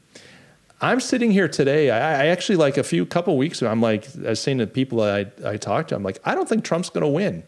[0.81, 1.91] I'm sitting here today.
[1.91, 4.67] I, I actually, like a few couple weeks ago, I'm like, I was saying to
[4.67, 7.43] people I, I talked to, I'm like, I don't think Trump's going to win.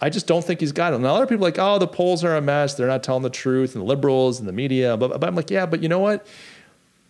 [0.00, 0.96] I just don't think he's got it.
[0.96, 2.74] And a lot of people are like, oh, the polls are a mess.
[2.74, 4.96] They're not telling the truth, and the liberals and the media.
[4.96, 6.26] But, but I'm like, yeah, but you know what?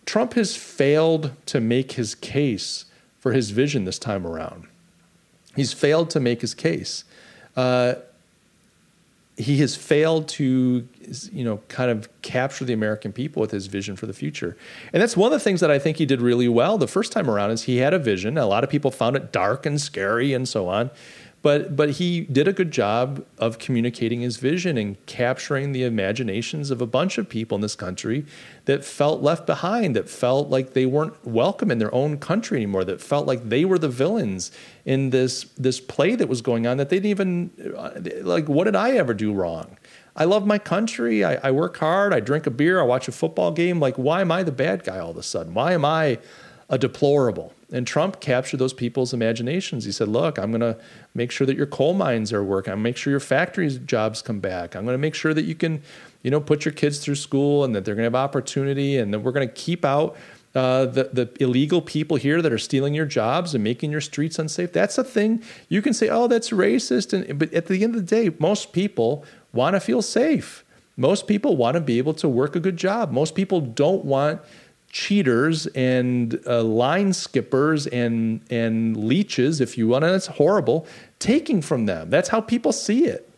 [0.05, 2.85] Trump has failed to make his case
[3.19, 4.67] for his vision this time around.
[5.55, 7.03] He's failed to make his case.
[7.55, 7.95] Uh,
[9.37, 10.87] he has failed to,
[11.31, 14.55] you know, kind of capture the American people with his vision for the future.
[14.93, 17.11] And that's one of the things that I think he did really well the first
[17.11, 18.37] time around is he had a vision.
[18.37, 20.89] A lot of people found it dark and scary and so on.
[21.45, 26.71] But, but he did a good job of communicating his vision and capturing the imaginations
[26.71, 28.25] of a bunch of people in this country
[28.65, 32.83] that felt left behind, that felt like they weren't welcome in their own country anymore,
[32.85, 34.51] that felt like they were the villains
[34.85, 37.91] in this, this play that was going on that they didn't even, uh,
[38.23, 39.77] like, what did I ever do wrong?
[40.15, 41.23] I love my country.
[41.23, 42.11] I, I work hard.
[42.11, 42.79] I drink a beer.
[42.79, 43.79] I watch a football game.
[43.79, 45.53] Like, why am I the bad guy all of a sudden?
[45.53, 46.17] Why am I
[46.69, 47.53] a deplorable?
[47.71, 49.85] And Trump captured those people's imaginations.
[49.85, 50.77] He said, Look, I'm going to
[51.13, 52.71] make sure that your coal mines are working.
[52.71, 54.75] I'm going to make sure your factories jobs come back.
[54.75, 55.81] I'm going to make sure that you can,
[56.21, 59.13] you know, put your kids through school and that they're going to have opportunity and
[59.13, 60.15] that we're going to keep out
[60.55, 64.39] uh, the, the illegal people here that are stealing your jobs and making your streets
[64.39, 64.71] unsafe.
[64.71, 67.11] That's a thing you can say, oh, that's racist.
[67.11, 70.63] And, but at the end of the day, most people want to feel safe.
[70.97, 73.11] Most people want to be able to work a good job.
[73.11, 74.39] Most people don't want
[74.95, 80.87] cheaters and uh, line skippers and and leeches, if you want, and it's horrible,
[81.19, 82.09] taking from them.
[82.09, 83.29] That's how people see it.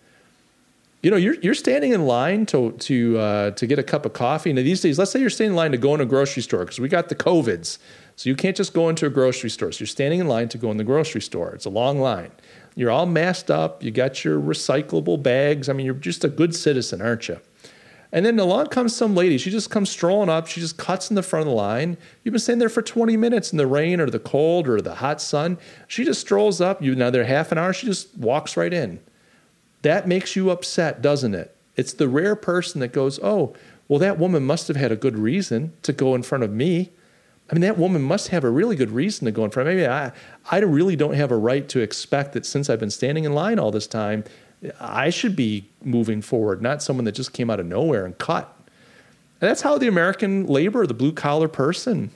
[1.01, 4.13] You know, you're you're standing in line to to uh, to get a cup of
[4.13, 4.53] coffee.
[4.53, 6.59] Now these days, let's say you're standing in line to go in a grocery store
[6.59, 7.79] because we got the covids,
[8.15, 9.71] so you can't just go into a grocery store.
[9.71, 11.53] So you're standing in line to go in the grocery store.
[11.55, 12.31] It's a long line.
[12.75, 13.81] You're all masked up.
[13.81, 15.69] You got your recyclable bags.
[15.69, 17.39] I mean, you're just a good citizen, aren't you?
[18.11, 19.37] And then along comes some lady.
[19.37, 20.47] She just comes strolling up.
[20.47, 21.97] She just cuts in the front of the line.
[22.23, 24.95] You've been standing there for 20 minutes in the rain or the cold or the
[24.95, 25.57] hot sun.
[25.87, 26.81] She just strolls up.
[26.81, 27.73] You've been there half an hour.
[27.73, 28.99] She just walks right in.
[29.81, 31.55] That makes you upset, doesn't it?
[31.75, 33.55] It's the rare person that goes, oh,
[33.87, 36.91] well, that woman must have had a good reason to go in front of me.
[37.49, 39.69] I mean, that woman must have a really good reason to go in front.
[39.69, 40.11] Maybe I,
[40.51, 43.59] I really don't have a right to expect that since I've been standing in line
[43.59, 44.25] all this time,
[44.79, 48.53] I should be moving forward, not someone that just came out of nowhere and cut.
[49.39, 52.09] And that's how the American labor, the blue collar person,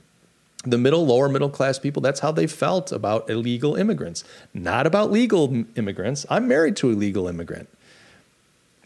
[0.64, 4.24] the middle, lower middle class people, that's how they felt about illegal immigrants,
[4.54, 6.26] not about legal immigrants.
[6.30, 7.70] I'm married to a legal immigrant.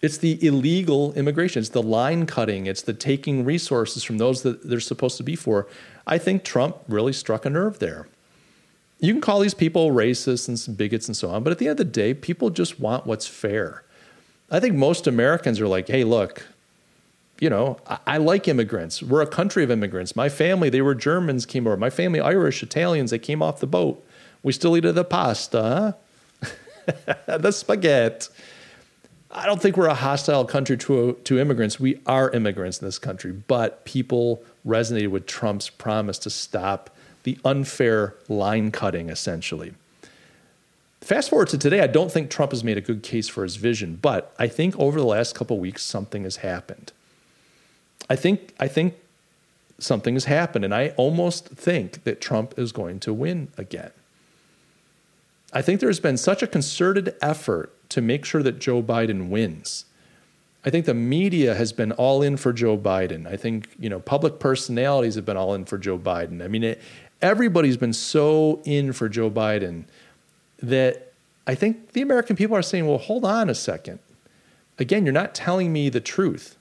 [0.02, 1.62] It's the illegal immigration.
[1.62, 2.68] It's the line cutting.
[2.68, 5.68] It's the taking resources from those that they're supposed to be for.
[6.06, 8.08] I think Trump really struck a nerve there.
[9.00, 11.74] You can call these people racists and bigots and so on, but at the end
[11.74, 13.84] of the day, people just want what's fair.
[14.50, 16.48] I think most Americans are like, hey, look,
[17.40, 19.04] you know, I, I, like immigrants.
[19.04, 20.16] We're a country of immigrants.
[20.16, 21.76] My family, they were Germans, came over.
[21.76, 24.06] My family, Irish, Italians, they came off the boat.
[24.44, 25.96] We still eat the pasta,
[27.26, 28.28] the spaghetti.
[29.32, 31.78] I don't think we're a hostile country to, to immigrants.
[31.80, 37.38] We are immigrants in this country, but people resonated with Trump's promise to stop the
[37.44, 39.74] unfair line cutting, essentially.
[41.02, 43.58] Fast forward to today, I don't think Trump has made a good case for his
[43.58, 46.94] vision, but I think over the last couple weeks, something has happened.
[48.10, 48.96] I think, I think
[49.80, 53.92] something has happened, and I almost think that Trump is going to win again.
[55.52, 59.86] I think there's been such a concerted effort to make sure that Joe Biden wins.
[60.66, 63.28] I think the media has been all in for Joe Biden.
[63.28, 66.44] I think you know public personalities have been all in for Joe Biden.
[66.44, 66.82] I mean, it,
[67.26, 69.86] everybody's been so in for Joe Biden
[70.62, 71.12] that
[71.48, 74.00] I think the American people are saying, "Well, hold on a second.
[74.78, 76.56] Again, you're not telling me the truth."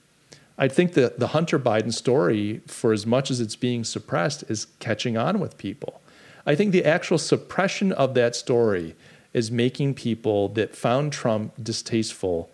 [0.57, 4.67] I think that the Hunter Biden story, for as much as it's being suppressed, is
[4.79, 6.01] catching on with people.
[6.45, 8.95] I think the actual suppression of that story
[9.33, 12.49] is making people that found Trump distasteful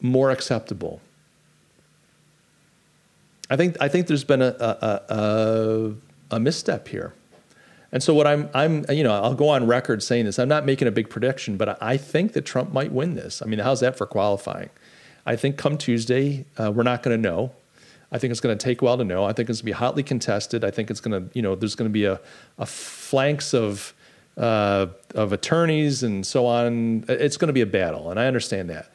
[0.00, 1.00] more acceptable.
[3.48, 7.14] I think I think there's been a a, a, a misstep here.
[7.92, 10.38] And so what I'm I'm you know I'll go on record saying this.
[10.38, 13.42] I'm not making a big prediction, but I think that Trump might win this.
[13.42, 14.70] I mean, how's that for qualifying?
[15.24, 17.52] I think come Tuesday uh, we're not going to know.
[18.12, 19.24] I think it's going to take a while to know.
[19.24, 20.64] I think it's going to be hotly contested.
[20.64, 22.20] I think it's going to you know there's going to be a,
[22.58, 23.94] a flanks of
[24.36, 27.04] uh, of attorneys and so on.
[27.08, 28.90] It's going to be a battle, and I understand that.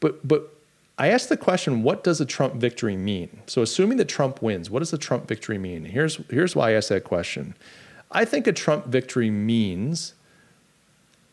[0.00, 0.55] But but
[0.98, 3.40] I asked the question: What does a Trump victory mean?
[3.46, 5.84] So, assuming that Trump wins, what does a Trump victory mean?
[5.84, 7.54] Here's here's why I asked that question.
[8.10, 10.14] I think a Trump victory means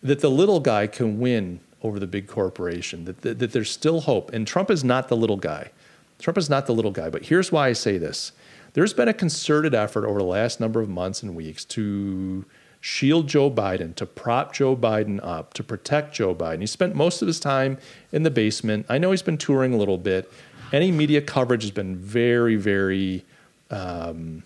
[0.01, 3.05] that the little guy can win over the big corporation.
[3.05, 5.71] That, that, that there's still hope, and Trump is not the little guy.
[6.19, 7.09] Trump is not the little guy.
[7.09, 8.33] But here's why I say this:
[8.73, 12.45] There's been a concerted effort over the last number of months and weeks to
[12.83, 16.59] shield Joe Biden, to prop Joe Biden up, to protect Joe Biden.
[16.59, 17.77] He spent most of his time
[18.11, 18.85] in the basement.
[18.89, 20.29] I know he's been touring a little bit.
[20.73, 23.23] Any media coverage has been very, very
[23.71, 24.43] um,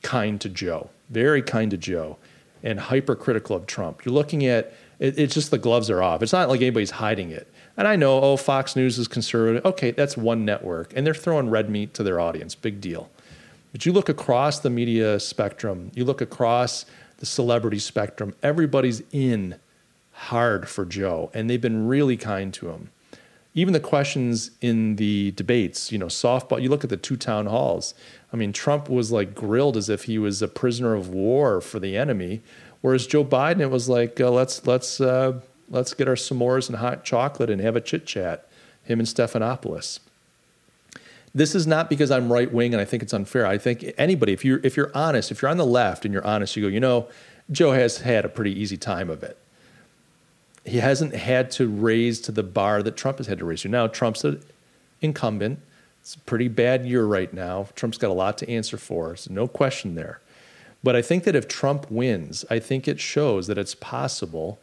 [0.00, 2.16] kind to Joe, very kind to Joe,
[2.62, 4.06] and hypercritical of Trump.
[4.06, 6.22] You're looking at it, it's just the gloves are off.
[6.22, 7.46] It's not like anybody's hiding it.
[7.76, 9.66] And I know, oh, Fox News is conservative.
[9.66, 12.54] Okay, that's one network, and they're throwing red meat to their audience.
[12.54, 13.10] Big deal.
[13.72, 16.86] But you look across the media spectrum, you look across
[17.18, 18.34] the celebrity spectrum.
[18.42, 19.56] Everybody's in
[20.12, 22.90] hard for Joe, and they've been really kind to him.
[23.54, 27.46] Even the questions in the debates, you know, softball, you look at the two town
[27.46, 27.94] halls.
[28.32, 31.78] I mean, Trump was like grilled as if he was a prisoner of war for
[31.78, 32.42] the enemy,
[32.82, 35.40] whereas Joe Biden, it was like, uh, let's, let's, uh,
[35.70, 38.46] let's get our s'mores and hot chocolate and have a chit chat,
[38.82, 40.00] him and Stephanopoulos
[41.36, 43.46] this is not because I'm right wing and I think it's unfair.
[43.46, 46.26] I think anybody, if you're if you're honest, if you're on the left and you're
[46.26, 47.08] honest, you go, you know,
[47.52, 49.36] Joe has had a pretty easy time of it.
[50.64, 53.68] He hasn't had to raise to the bar that Trump has had to raise to.
[53.68, 54.42] Now Trump's an
[55.02, 55.58] incumbent.
[56.00, 57.68] It's a pretty bad year right now.
[57.74, 59.14] Trump's got a lot to answer for.
[59.14, 60.20] So no question there.
[60.82, 64.58] But I think that if Trump wins, I think it shows that it's possible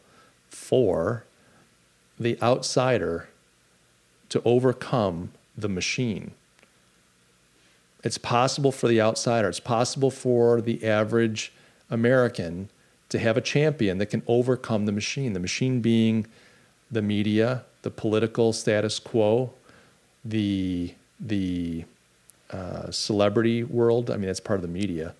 [0.49, 1.23] for
[2.19, 3.29] the outsider
[4.29, 6.31] to overcome the machine
[8.03, 11.53] it's possible for the outsider, it's possible for the average
[11.89, 12.69] American
[13.09, 15.33] to have a champion that can overcome the machine.
[15.33, 16.25] The machine being
[16.91, 19.53] the media, the political status quo,
[20.25, 21.85] the the
[22.51, 24.09] uh, celebrity world.
[24.09, 25.15] I mean, that's part of the media.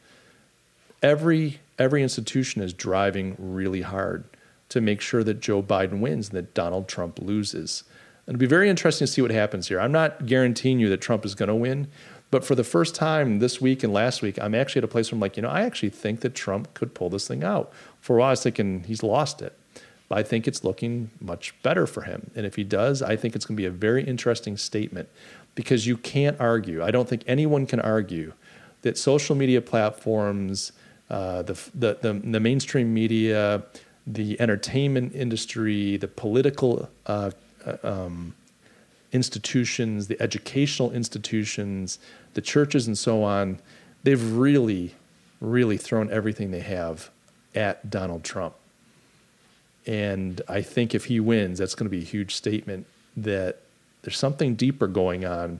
[1.01, 4.23] Every every institution is driving really hard
[4.69, 7.83] to make sure that Joe Biden wins and that Donald Trump loses.
[8.27, 9.79] It'll be very interesting to see what happens here.
[9.79, 11.89] I'm not guaranteeing you that Trump is going to win,
[12.33, 15.11] but for the first time this week and last week, I'm actually at a place
[15.11, 17.71] where I'm like, you know, I actually think that Trump could pull this thing out.
[18.01, 19.55] For a while, I was thinking he's lost it.
[20.09, 22.31] But I think it's looking much better for him.
[22.35, 25.09] And if he does, I think it's going to be a very interesting statement
[25.53, 26.83] because you can't argue.
[26.83, 28.33] I don't think anyone can argue
[28.81, 30.71] that social media platforms,
[31.11, 33.61] uh, the, the, the, the, mainstream media,
[34.07, 37.29] the entertainment industry, the political uh,
[37.63, 38.33] uh, um,
[39.13, 41.99] institutions, the educational institutions,
[42.33, 43.59] the churches, and so on,
[44.03, 44.95] they've really,
[45.39, 47.09] really thrown everything they have
[47.55, 48.55] at Donald Trump.
[49.85, 52.85] And I think if he wins, that's going to be a huge statement
[53.17, 53.59] that
[54.01, 55.59] there's something deeper going on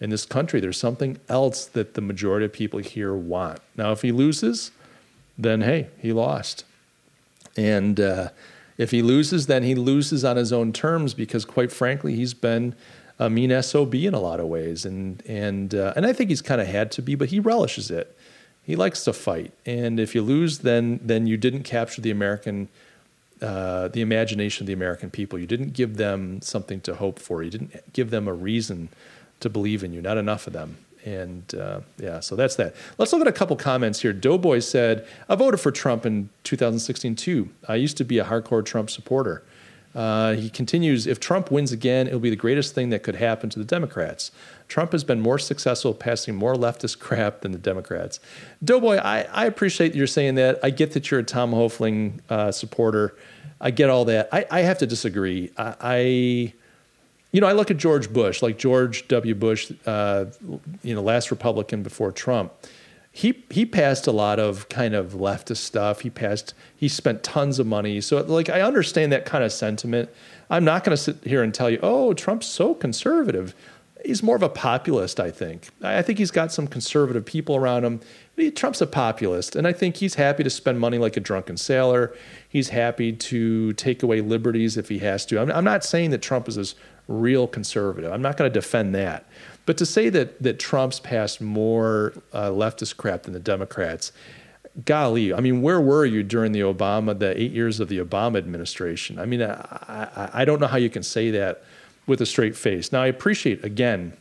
[0.00, 0.60] in this country.
[0.60, 3.60] There's something else that the majority of people here want.
[3.76, 4.70] Now, if he loses,
[5.38, 6.64] then hey, he lost.
[7.56, 8.30] And uh,
[8.76, 12.74] if he loses, then he loses on his own terms because, quite frankly, he's been
[13.24, 14.84] a mean SOB in a lot of ways.
[14.84, 17.90] And, and, uh, and I think he's kind of had to be, but he relishes
[17.90, 18.16] it.
[18.62, 19.52] He likes to fight.
[19.66, 22.68] And if you lose, then, then you didn't capture the American
[23.42, 25.38] uh, the imagination of the American people.
[25.38, 27.42] You didn't give them something to hope for.
[27.42, 28.88] You didn't give them a reason
[29.40, 30.00] to believe in you.
[30.00, 30.78] Not enough of them.
[31.04, 32.74] And uh, yeah, so that's that.
[32.96, 34.14] Let's look at a couple comments here.
[34.14, 37.50] Doughboy said, I voted for Trump in 2016 too.
[37.68, 39.42] I used to be a hardcore Trump supporter.
[39.94, 43.48] Uh, he continues, if Trump wins again, it'll be the greatest thing that could happen
[43.50, 44.32] to the Democrats.
[44.66, 48.18] Trump has been more successful passing more leftist crap than the Democrats.
[48.62, 50.58] Doughboy, I, I appreciate you're saying that.
[50.64, 53.14] I get that you're a Tom Hoefling uh, supporter.
[53.60, 54.28] I get all that.
[54.32, 55.52] I, I have to disagree.
[55.56, 55.98] I, I,
[57.30, 59.34] you know, I look at George Bush, like George W.
[59.34, 60.26] Bush, uh,
[60.82, 62.52] you know, last Republican before Trump.
[63.16, 66.00] He he passed a lot of kind of leftist stuff.
[66.00, 66.52] He passed.
[66.74, 68.00] He spent tons of money.
[68.00, 70.10] So like I understand that kind of sentiment.
[70.50, 73.54] I'm not going to sit here and tell you, oh, Trump's so conservative.
[74.04, 75.68] He's more of a populist, I think.
[75.80, 78.00] I think he's got some conservative people around him.
[78.56, 82.14] Trump's a populist, and I think he's happy to spend money like a drunken sailor.
[82.48, 85.40] He's happy to take away liberties if he has to.
[85.40, 86.74] I'm, I'm not saying that Trump is this
[87.06, 88.12] real conservative.
[88.12, 89.24] I'm not going to defend that.
[89.66, 94.12] But to say that that Trump's passed more uh, leftist crap than the Democrats,
[94.84, 98.38] golly, I mean, where were you during the Obama, the eight years of the Obama
[98.38, 99.18] administration?
[99.18, 99.52] I mean, I,
[99.88, 101.62] I, I don't know how you can say that
[102.06, 102.92] with a straight face.
[102.92, 104.14] Now, I appreciate again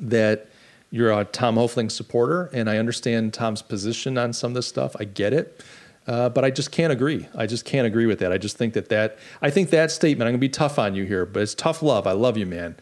[0.00, 0.48] that
[0.90, 4.96] you're a Tom Hoefling supporter, and I understand Tom's position on some of this stuff.
[4.98, 5.62] I get it.
[6.06, 7.28] Uh, but I just can't agree.
[7.34, 8.32] I just can't agree with that.
[8.32, 10.26] I just think that that I think that statement.
[10.26, 12.06] I'm gonna be tough on you here, but it's tough love.
[12.06, 12.76] I love you, man.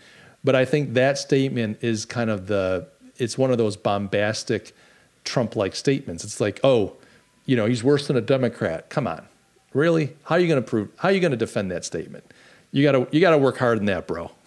[0.47, 2.87] But I think that statement is kind of the.
[3.17, 4.77] It's one of those bombastic,
[5.25, 6.23] Trump-like statements.
[6.23, 6.93] It's like, oh,
[7.47, 8.89] you know, he's worse than a Democrat.
[8.89, 9.27] Come on,
[9.75, 10.15] really?
[10.23, 10.91] How are you gonna prove?
[10.99, 12.33] How are you gonna defend that statement?
[12.71, 14.31] You gotta you gotta work hard in that, bro.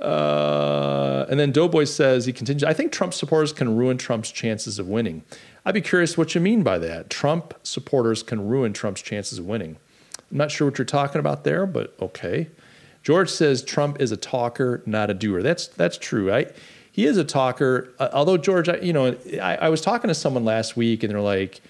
[0.00, 2.64] Uh, and then Doughboy says he continues.
[2.64, 5.24] I think Trump supporters can ruin Trump's chances of winning.
[5.66, 7.10] I'd be curious what you mean by that.
[7.10, 9.76] Trump supporters can ruin Trump's chances of winning.
[10.30, 12.48] I'm not sure what you're talking about there, but okay.
[13.02, 15.42] George says Trump is a talker, not a doer.
[15.42, 16.32] That's that's true.
[16.32, 16.46] I,
[16.92, 17.92] he is a talker.
[17.98, 21.12] Uh, although George, I, you know, I, I, was talking to someone last week, and
[21.12, 21.60] they're like,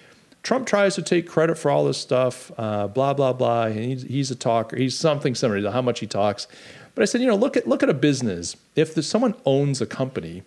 [0.43, 3.67] Trump tries to take credit for all this stuff, uh, blah blah blah.
[3.67, 4.77] And he's, he's a talker.
[4.77, 6.49] He's something similar to how much he talks.
[6.95, 8.57] But I said, you know, look at look at a business.
[8.75, 10.43] If someone owns a company,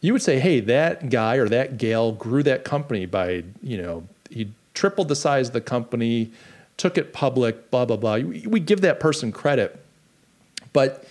[0.00, 4.04] you would say, hey, that guy or that gal grew that company by, you know,
[4.30, 6.30] he tripled the size of the company,
[6.76, 8.16] took it public, blah blah blah.
[8.16, 9.79] We give that person credit,
[10.72, 11.06] but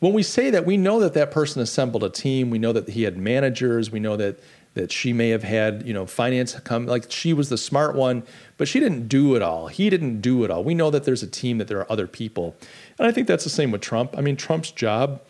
[0.00, 2.50] when we say that, we know that that person assembled a team.
[2.50, 3.90] We know that he had managers.
[3.90, 4.38] We know that
[4.74, 8.22] that she may have had, you know, finance come like she was the smart one,
[8.58, 9.66] but she didn't do it all.
[9.66, 10.62] He didn't do it all.
[10.62, 12.54] We know that there's a team, that there are other people.
[12.96, 14.14] And I think that's the same with Trump.
[14.16, 15.20] I mean, Trump's job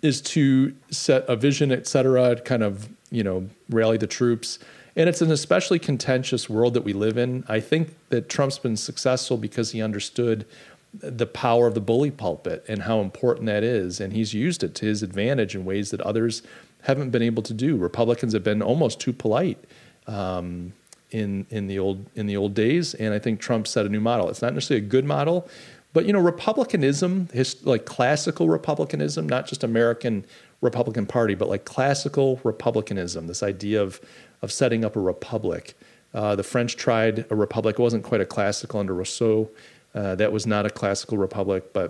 [0.00, 4.60] is to set a vision, et cetera, kind of, you know, rally the troops.
[4.94, 7.44] And it's an especially contentious world that we live in.
[7.48, 10.46] I think that Trump's been successful because he understood
[10.94, 14.00] the power of the bully pulpit and how important that is.
[14.00, 16.42] And he's used it to his advantage in ways that others
[16.82, 17.76] haven't been able to do.
[17.76, 19.62] Republicans have been almost too polite
[20.06, 20.72] um,
[21.10, 24.00] in in the old in the old days, and I think Trump set a new
[24.00, 24.28] model.
[24.28, 25.48] It's not necessarily a good model,
[25.92, 30.24] but you know, republicanism, his, like classical republicanism, not just American
[30.60, 34.00] Republican Party, but like classical republicanism, this idea of
[34.42, 35.74] of setting up a republic.
[36.14, 37.78] Uh, the French tried a republic.
[37.78, 39.50] It wasn't quite a classical under Rousseau.
[39.96, 41.88] Uh, that was not a classical republic, but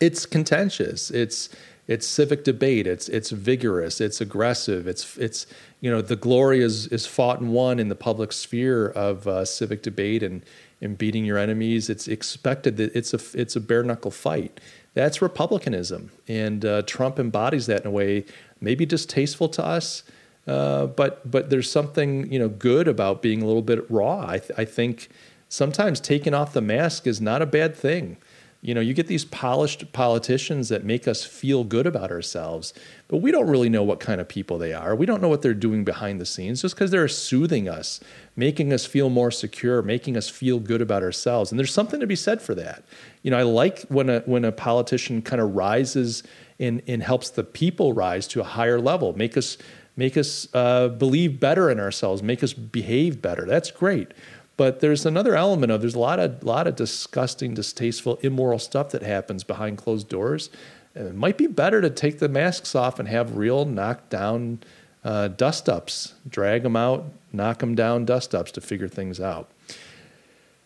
[0.00, 1.10] it's contentious.
[1.22, 1.48] It's
[1.86, 2.86] it's civic debate.
[2.94, 4.00] It's it's vigorous.
[4.00, 4.88] It's aggressive.
[4.92, 5.46] It's it's
[5.82, 9.44] you know the glory is is fought and won in the public sphere of uh,
[9.44, 10.42] civic debate and
[10.80, 11.88] in beating your enemies.
[11.88, 14.60] It's expected that it's a it's a bare knuckle fight.
[14.94, 18.24] That's republicanism, and uh, Trump embodies that in a way
[18.60, 20.02] maybe distasteful to us,
[20.46, 24.26] Uh, but but there's something you know good about being a little bit raw.
[24.28, 25.08] I, th- I think
[25.54, 28.16] sometimes taking off the mask is not a bad thing.
[28.60, 32.72] You know, you get these polished politicians that make us feel good about ourselves,
[33.08, 34.96] but we don't really know what kind of people they are.
[34.96, 38.00] We don't know what they're doing behind the scenes just because they're soothing us,
[38.36, 41.52] making us feel more secure, making us feel good about ourselves.
[41.52, 42.82] And there's something to be said for that.
[43.22, 46.22] You know, I like when a when a politician kind of rises
[46.58, 49.58] and, and helps the people rise to a higher level, make us
[49.94, 53.44] make us uh, believe better in ourselves, make us behave better.
[53.44, 54.12] That's great.
[54.56, 58.90] But there's another element of there's a lot of lot of disgusting, distasteful, immoral stuff
[58.90, 60.50] that happens behind closed doors.
[60.94, 64.60] And it might be better to take the masks off and have real knockdown
[65.02, 69.50] uh, dust ups, drag them out, knock them down, dust ups to figure things out.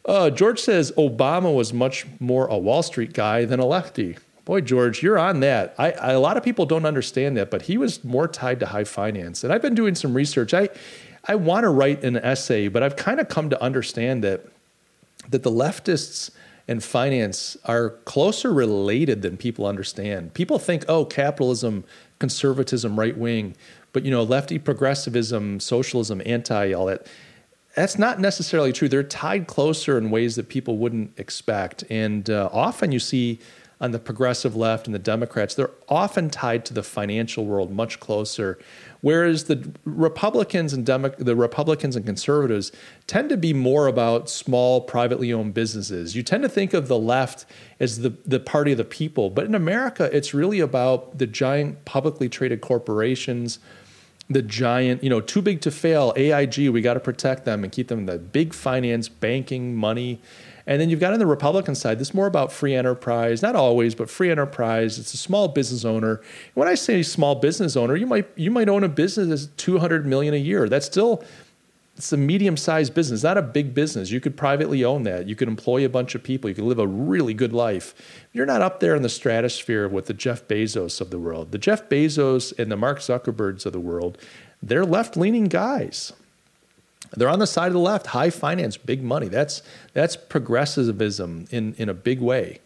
[0.05, 4.17] Uh, George says Obama was much more a Wall Street guy than a lefty.
[4.45, 5.75] Boy, George, you're on that.
[5.77, 8.67] I, I, a lot of people don't understand that, but he was more tied to
[8.67, 9.45] high finance.
[9.45, 10.55] And I've been doing some research.
[10.55, 10.71] I,
[11.29, 14.47] I want to write an essay, but I've kind of come to understand that
[15.29, 16.31] that the leftists
[16.67, 20.33] and finance are closer related than people understand.
[20.33, 21.85] People think, oh, capitalism,
[22.19, 23.55] conservatism, right wing,
[23.93, 27.07] but you know, lefty progressivism, socialism, anti, all that.
[27.75, 28.89] That's not necessarily true.
[28.89, 33.39] They're tied closer in ways that people wouldn't expect, and uh, often you see
[33.81, 38.01] on the progressive left and the Democrats, they're often tied to the financial world much
[38.01, 38.59] closer.
[39.01, 42.73] Whereas the Republicans and Demo- the Republicans and conservatives
[43.07, 46.17] tend to be more about small privately owned businesses.
[46.17, 47.47] You tend to think of the left
[47.79, 51.85] as the, the party of the people, but in America, it's really about the giant
[51.85, 53.61] publicly traded corporations,
[54.29, 57.73] the giant, you know, too big to fail, AIG, we got to protect them and
[57.73, 60.21] keep them in the big finance, banking, money.
[60.69, 63.95] And then you've got on the Republican side, this more about free enterprise, not always,
[63.95, 64.99] but free enterprise.
[64.99, 66.21] It's a small business owner.
[66.53, 70.05] When I say small business owner, you might you might own a business that's 200
[70.05, 70.69] million a year.
[70.69, 71.25] That's still
[71.97, 74.11] it's a medium-sized business, not a big business.
[74.11, 75.27] You could privately own that.
[75.27, 76.51] You could employ a bunch of people.
[76.51, 77.95] You could live a really good life.
[78.35, 81.51] You're not up there in the stratosphere with the Jeff Bezos of the world.
[81.51, 84.19] The Jeff Bezos and the Mark Zuckerbergs of the world,
[84.63, 86.13] they're left-leaning guys.
[87.17, 89.29] They're on the side of the left, high finance, big money.
[89.29, 92.61] That's that's progressivism in in a big way.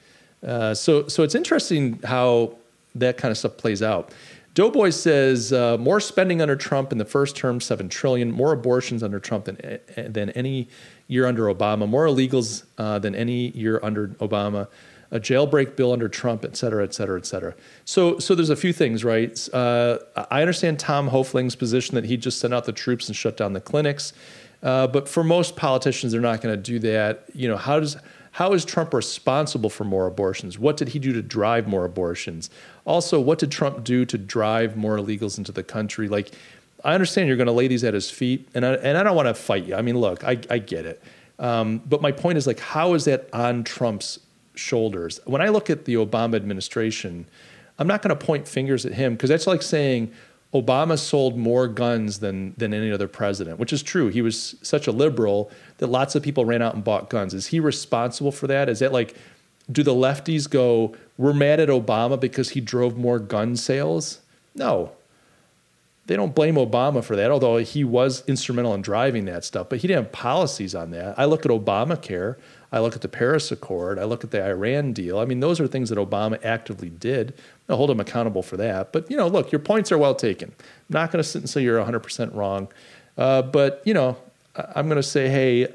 [0.46, 2.56] Uh, so so it's interesting how
[2.94, 4.12] that kind of stuff plays out.
[4.54, 8.30] Doughboy says uh, more spending under Trump in the first term, seven trillion.
[8.30, 10.68] More abortions under Trump than than any
[11.08, 11.88] year under Obama.
[11.88, 14.68] More illegals uh, than any year under Obama.
[15.12, 17.54] A jailbreak bill under Trump, et cetera, et cetera, et cetera.
[17.84, 19.48] So, so there's a few things, right?
[19.52, 19.98] Uh,
[20.30, 23.52] I understand Tom Hoefling's position that he just sent out the troops and shut down
[23.52, 24.14] the clinics.
[24.62, 27.24] Uh, but for most politicians, they're not going to do that.
[27.34, 27.96] You know, how does
[28.30, 30.58] how is Trump responsible for more abortions?
[30.58, 32.48] What did he do to drive more abortions?
[32.86, 36.08] Also, what did Trump do to drive more illegals into the country?
[36.08, 36.30] Like,
[36.82, 39.14] I understand you're going to lay these at his feet, and I, and I don't
[39.14, 39.74] want to fight you.
[39.74, 41.02] I mean, look, I, I get it.
[41.38, 44.18] Um, but my point is, like, how is that on Trump's
[44.54, 45.20] shoulders?
[45.24, 47.26] When I look at the Obama administration,
[47.78, 50.12] I'm not going to point fingers at him because that's like saying,
[50.54, 54.08] Obama sold more guns than than any other president, which is true.
[54.08, 57.32] He was such a liberal that lots of people ran out and bought guns.
[57.32, 58.68] Is he responsible for that?
[58.68, 59.16] Is that like
[59.70, 64.20] do the lefties go, we're mad at Obama because he drove more gun sales?
[64.54, 64.92] No.
[66.06, 69.78] They don't blame Obama for that, although he was instrumental in driving that stuff, but
[69.78, 71.18] he didn't have policies on that.
[71.18, 72.36] I look at Obamacare.
[72.72, 75.18] I look at the Paris Accord, I look at the Iran deal.
[75.18, 77.34] I mean, those are things that Obama actively did.
[77.68, 78.92] I'll hold him accountable for that.
[78.92, 80.52] But, you know, look, your points are well taken.
[80.58, 82.68] I'm not going to sit and say you're 100% wrong.
[83.16, 84.16] Uh, but, you know,
[84.56, 85.68] I'm going to say, hey,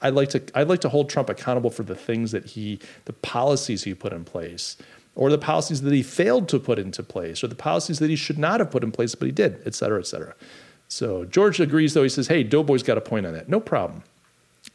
[0.00, 3.12] I'd like to I'd like to hold Trump accountable for the things that he the
[3.12, 4.76] policies he put in place
[5.14, 8.16] or the policies that he failed to put into place or the policies that he
[8.16, 10.34] should not have put in place but he did, et cetera, et cetera.
[10.88, 13.48] So George agrees though he says, "Hey, Doughboy's got a point on that.
[13.48, 14.02] No problem."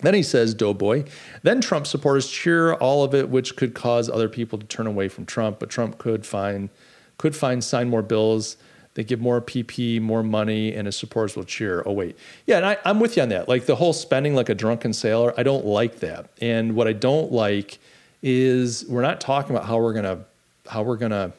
[0.02, 1.06] Then he says, Doughboy.
[1.44, 5.10] Then Trump supporters cheer all of it, which could cause other people to turn away
[5.10, 5.60] from Trump.
[5.60, 6.70] But Trump could find,
[7.18, 8.58] could find sign more bills.
[8.94, 11.84] They give more PP, more money, and his supporters will cheer.
[11.86, 13.48] Oh wait, yeah, and I, I'm with you on that.
[13.48, 16.30] Like the whole spending like a drunken sailor, I don't like that.
[16.42, 17.80] And what I don't like
[18.22, 20.26] is we're not talking about how we're gonna
[20.68, 21.34] how we're gonna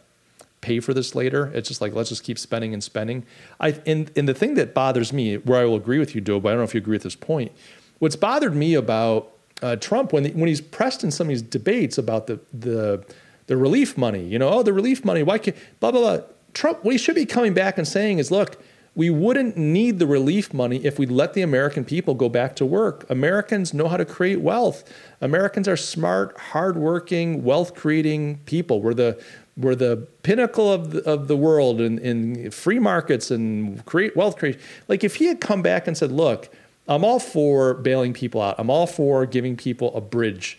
[0.61, 1.51] pay for this later.
[1.55, 3.27] It's just like let's just keep spending and spending.
[3.59, 6.41] I and, and the thing that bothers me, where I will agree with you, Doe,
[6.41, 7.53] but I don't know if you agree with this point,
[8.01, 9.33] What's bothered me about
[9.63, 13.05] uh, Trump when the, when he's pressed in some of these debates about the the
[13.47, 16.27] the relief money, you know, oh the relief money, why can't blah blah blah.
[16.53, 18.61] Trump, what he should be coming back and saying is, look,
[18.97, 22.67] we wouldn't need the relief money if we let the American people go back to
[22.67, 23.09] work.
[23.09, 24.83] Americans know how to create wealth.
[25.21, 28.83] Americans are smart, hardworking, wealth creating people.
[28.83, 29.23] We're the
[29.57, 34.39] we're the pinnacle of the, of the world in, in free markets and create wealth
[34.39, 34.61] creation.
[34.89, 36.49] Like if he had come back and said, "Look,
[36.91, 38.57] I'm all for bailing people out.
[38.59, 40.59] I'm all for giving people a bridge."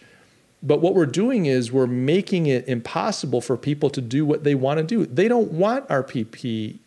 [0.63, 4.55] But what we're doing is we're making it impossible for people to do what they
[4.55, 5.05] want to do.
[5.05, 6.79] They don't want our PPE.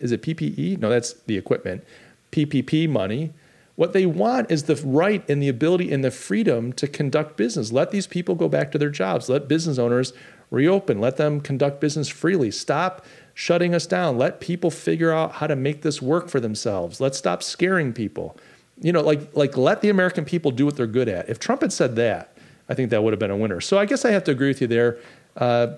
[0.00, 0.76] Is it PPE?
[0.80, 1.84] No, that's the equipment.
[2.32, 3.32] PPP money.
[3.76, 7.72] What they want is the right and the ability and the freedom to conduct business.
[7.72, 9.28] Let these people go back to their jobs.
[9.28, 10.12] Let business owners
[10.50, 11.00] reopen.
[11.00, 12.50] Let them conduct business freely.
[12.50, 13.04] Stop
[13.34, 14.16] shutting us down.
[14.16, 17.00] Let people figure out how to make this work for themselves.
[17.00, 18.36] Let's stop scaring people.
[18.80, 21.28] You know, like like let the American people do what they're good at.
[21.28, 22.36] If Trump had said that,
[22.68, 23.60] I think that would have been a winner.
[23.60, 24.98] So I guess I have to agree with you there.
[25.36, 25.74] Uh,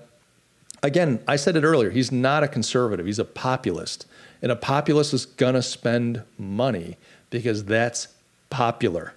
[0.83, 1.89] again, I said it earlier.
[1.89, 3.05] He's not a conservative.
[3.05, 4.05] He's a populist,
[4.41, 6.97] and a populist is gonna spend money
[7.29, 8.07] because that's
[8.49, 9.13] popular.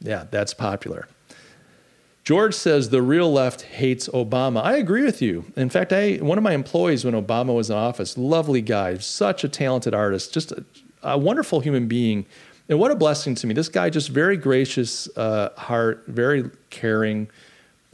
[0.00, 1.08] Yeah, that's popular.
[2.26, 4.60] George says the real left hates Obama.
[4.60, 5.44] I agree with you.
[5.54, 9.44] In fact, I one of my employees when Obama was in office, lovely guy, such
[9.44, 10.64] a talented artist, just a,
[11.04, 12.26] a wonderful human being.
[12.68, 13.54] And what a blessing to me.
[13.54, 17.28] This guy, just very gracious uh, heart, very caring,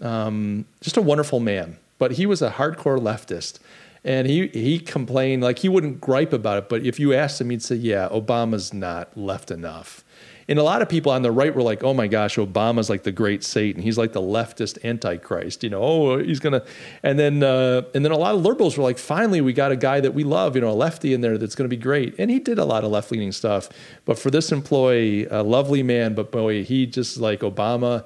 [0.01, 1.77] um, just a wonderful man.
[1.99, 3.59] But he was a hardcore leftist.
[4.03, 7.51] And he, he complained, like he wouldn't gripe about it, but if you asked him,
[7.51, 10.03] he'd say, Yeah, Obama's not left enough.
[10.49, 13.05] And a lot of people on the right were like, oh my gosh, Obama's like
[13.05, 13.81] the great Satan.
[13.81, 16.67] He's like the leftist antichrist, you know, oh, he's going to,
[17.03, 19.77] and then, uh, and then a lot of liberals were like, finally, we got a
[19.77, 22.15] guy that we love, you know, a lefty in there that's going to be great.
[22.19, 23.69] And he did a lot of left leaning stuff.
[24.05, 28.05] But for this employee, a lovely man, but boy, he just like Obama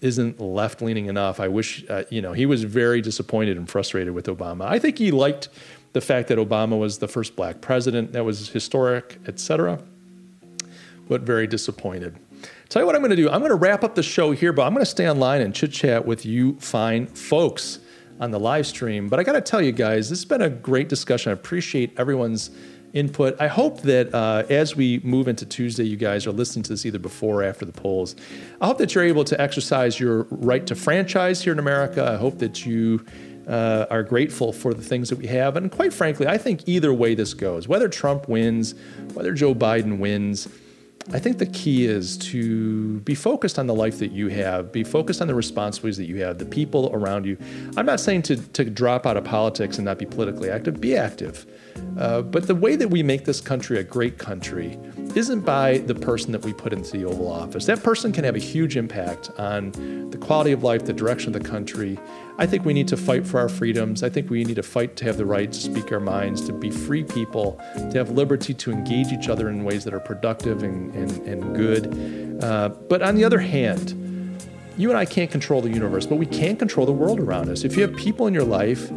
[0.00, 1.40] isn't left leaning enough.
[1.40, 4.64] I wish, uh, you know, he was very disappointed and frustrated with Obama.
[4.64, 5.48] I think he liked
[5.92, 8.12] the fact that Obama was the first black president.
[8.12, 9.80] That was historic, et cetera
[11.08, 12.16] but very disappointed.
[12.68, 13.30] Tell you what I'm going to do.
[13.30, 15.54] I'm going to wrap up the show here, but I'm going to stay online and
[15.54, 17.80] chit chat with you fine folks
[18.20, 19.08] on the live stream.
[19.08, 21.30] But I got to tell you guys, this has been a great discussion.
[21.30, 22.50] I appreciate everyone's
[22.92, 23.40] input.
[23.40, 26.84] I hope that uh, as we move into Tuesday, you guys are listening to this
[26.84, 28.16] either before or after the polls.
[28.60, 32.04] I hope that you're able to exercise your right to franchise here in America.
[32.04, 33.04] I hope that you
[33.46, 35.56] uh, are grateful for the things that we have.
[35.56, 38.74] And quite frankly, I think either way this goes, whether Trump wins,
[39.14, 40.48] whether Joe Biden wins,
[41.10, 44.84] I think the key is to be focused on the life that you have, be
[44.84, 47.38] focused on the responsibilities that you have, the people around you.
[47.78, 50.96] I'm not saying to, to drop out of politics and not be politically active, be
[50.96, 51.46] active.
[51.98, 54.78] Uh, but the way that we make this country a great country
[55.18, 57.66] isn't by the person that we put into the Oval Office.
[57.66, 59.72] That person can have a huge impact on
[60.10, 61.98] the quality of life, the direction of the country.
[62.38, 64.04] I think we need to fight for our freedoms.
[64.04, 66.52] I think we need to fight to have the right to speak our minds, to
[66.52, 70.62] be free people, to have liberty to engage each other in ways that are productive
[70.62, 72.42] and, and, and good.
[72.44, 73.94] Uh, but on the other hand,
[74.76, 77.64] you and I can't control the universe, but we can control the world around us.
[77.64, 78.88] If you have people in your life,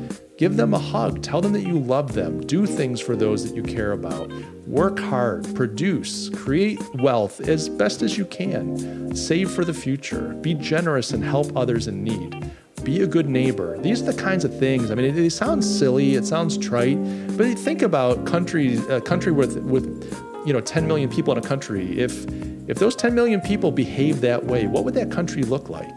[0.41, 1.21] give them a hug.
[1.21, 2.41] Tell them that you love them.
[2.41, 4.27] Do things for those that you care about.
[4.65, 9.15] Work hard, produce, create wealth as best as you can.
[9.15, 10.33] Save for the future.
[10.41, 12.51] Be generous and help others in need.
[12.83, 13.77] Be a good neighbor.
[13.77, 14.89] These are the kinds of things.
[14.89, 16.97] I mean, it, it sounds silly, it sounds trite,
[17.37, 19.85] but think about countries, a uh, country with with
[20.47, 21.99] you know 10 million people in a country.
[21.99, 22.25] If
[22.67, 25.93] if those 10 million people behave that way, what would that country look like?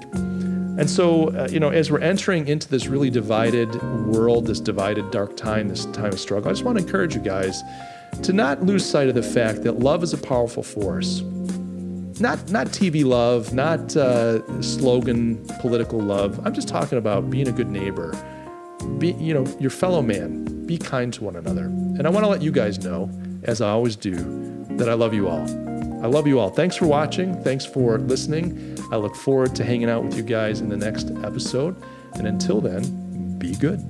[0.77, 3.73] And so, uh, you know, as we're entering into this really divided
[4.07, 7.21] world, this divided dark time, this time of struggle, I just want to encourage you
[7.21, 7.63] guys
[8.23, 11.21] to not lose sight of the fact that love is a powerful force.
[12.21, 16.45] Not, not TV love, not uh, slogan political love.
[16.45, 18.13] I'm just talking about being a good neighbor.
[18.99, 20.67] Be, you know, your fellow man.
[20.67, 21.65] Be kind to one another.
[21.65, 23.11] And I want to let you guys know,
[23.45, 24.17] as I always do,
[24.71, 25.43] that I love you all.
[26.05, 26.51] I love you all.
[26.51, 27.41] Thanks for watching.
[27.43, 28.74] Thanks for listening.
[28.91, 31.77] I look forward to hanging out with you guys in the next episode.
[32.15, 33.81] And until then, be good.